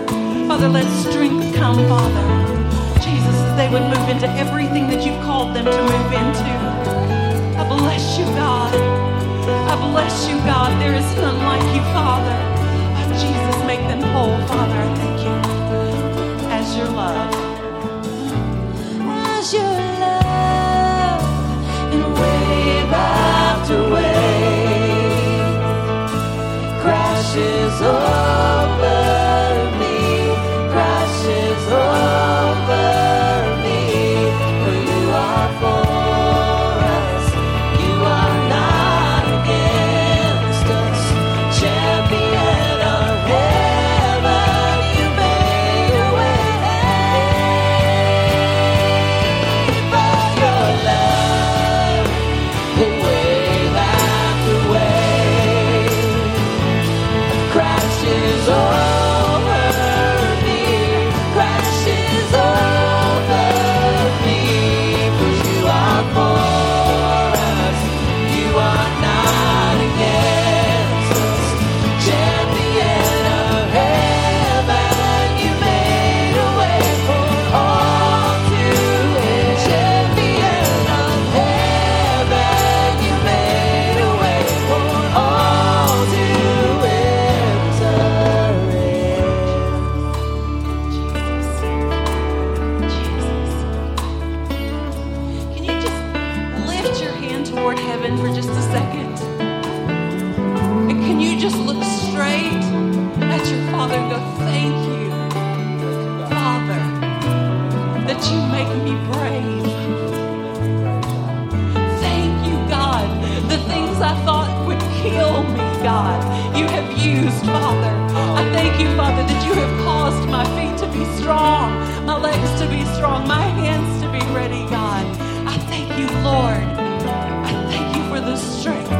Father, 0.48 0.68
let 0.68 0.86
strength 1.04 1.54
come, 1.54 1.76
Father. 1.88 2.26
Jesus, 3.00 3.36
as 3.44 3.56
they 3.56 3.68
would 3.68 3.82
move 3.82 4.08
into 4.08 4.28
everything 4.30 4.88
that 4.88 5.04
you've 5.04 5.20
called 5.22 5.54
them 5.54 5.64
to 5.64 5.82
move 5.82 6.12
into. 6.12 6.52
I 7.60 7.64
bless 7.68 8.18
you, 8.18 8.24
God. 8.36 8.72
I 9.68 9.74
bless 9.90 10.28
you, 10.28 10.36
God. 10.48 10.80
There 10.80 10.94
is 10.94 11.08
none 11.16 11.38
like 11.44 11.74
you, 11.74 11.82
Father. 11.92 12.38
Oh, 12.96 13.12
Jesus, 13.20 13.56
make 13.66 13.80
them 13.88 14.00
whole, 14.12 14.38
Father. 14.48 14.78
I 14.80 14.94
thank 14.96 15.46
you. 15.46 15.51
Your 16.74 16.88
love. 16.88 17.41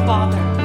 Father, 0.07 0.61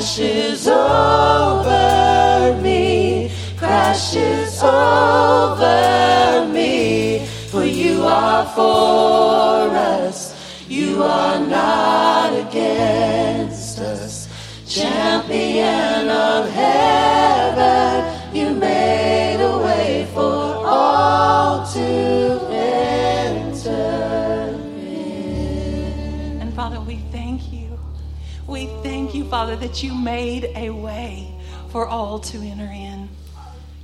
crashes 0.00 0.66
over 0.66 2.56
me, 2.62 3.30
crashes 3.58 4.62
over 4.62 6.48
me. 6.50 7.26
For 7.50 7.64
you 7.66 8.04
are 8.04 8.46
for 8.46 9.68
us, 9.76 10.34
you 10.66 11.02
are 11.02 11.38
not 11.38 12.32
against 12.32 13.78
us. 13.80 14.26
Champion 14.66 16.08
of 16.08 16.48
heaven, 16.48 17.39
Father, 29.30 29.54
that 29.54 29.80
you 29.80 29.94
made 29.94 30.50
a 30.56 30.70
way 30.70 31.32
for 31.68 31.86
all 31.86 32.18
to 32.18 32.38
enter 32.38 32.64
in. 32.64 33.08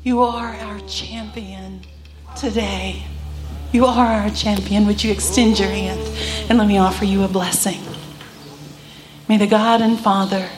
You 0.03 0.23
are 0.23 0.49
our 0.49 0.81
champion 0.89 1.83
today. 2.37 3.05
You 3.71 3.87
are 3.87 4.07
our 4.07 4.31
champion. 4.31 4.89
Would 4.89 5.05
you 5.05 5.13
extend 5.13 5.61
your 5.61 5.69
hand 5.69 6.01
and 6.51 6.59
let 6.59 6.67
me 6.67 6.79
offer 6.79 7.05
you 7.05 7.23
a 7.23 7.29
blessing? 7.29 7.81
May 9.29 9.37
the 9.37 9.47
God 9.47 9.81
and 9.81 10.01
Father 10.01 10.49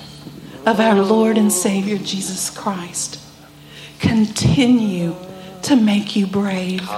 of 0.65 0.81
our 0.81 1.03
Lord 1.03 1.37
and 1.37 1.53
Savior 1.53 1.99
Jesus 1.99 2.49
Christ 2.49 3.21
continue 3.99 5.17
to 5.69 5.77
make 5.77 6.17
you 6.17 6.27
brave. 6.27 6.89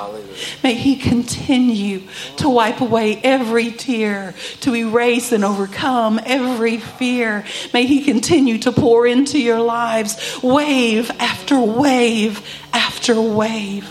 May 0.63 0.75
He 0.75 0.97
continue 0.97 2.03
to 2.37 2.49
wipe 2.49 2.81
away 2.81 3.21
every 3.23 3.73
tear, 3.73 4.35
to 4.61 4.75
erase 4.75 5.33
and 5.33 5.45
overcome 5.45 6.21
every 6.25 6.79
fear. 6.79 7.45
May 7.75 7.87
He 7.87 8.03
continue 8.03 8.59
to 8.59 8.73
pour 8.73 9.07
into 9.07 9.41
your 9.41 9.61
lives 9.61 10.41
wave 10.43 11.11
after 11.19 11.59
wave 11.59 12.47
after 12.73 13.21
wave, 13.21 13.89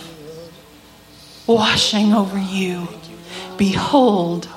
washing 1.46 2.14
over 2.14 2.40
you. 2.40 2.88
Behold, 3.58 4.48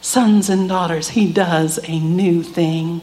sons 0.00 0.48
and 0.48 0.68
daughters, 0.68 1.10
He 1.10 1.30
does 1.30 1.78
a 1.84 2.00
new 2.00 2.42
thing. 2.42 3.02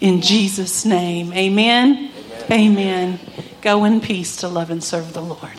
In 0.00 0.22
Jesus' 0.22 0.84
name, 0.86 1.32
amen. 1.34 2.10
Amen. 2.50 3.18
Go 3.60 3.84
in 3.84 4.00
peace 4.00 4.36
to 4.36 4.48
love 4.48 4.70
and 4.70 4.82
serve 4.82 5.12
the 5.12 5.20
Lord. 5.20 5.50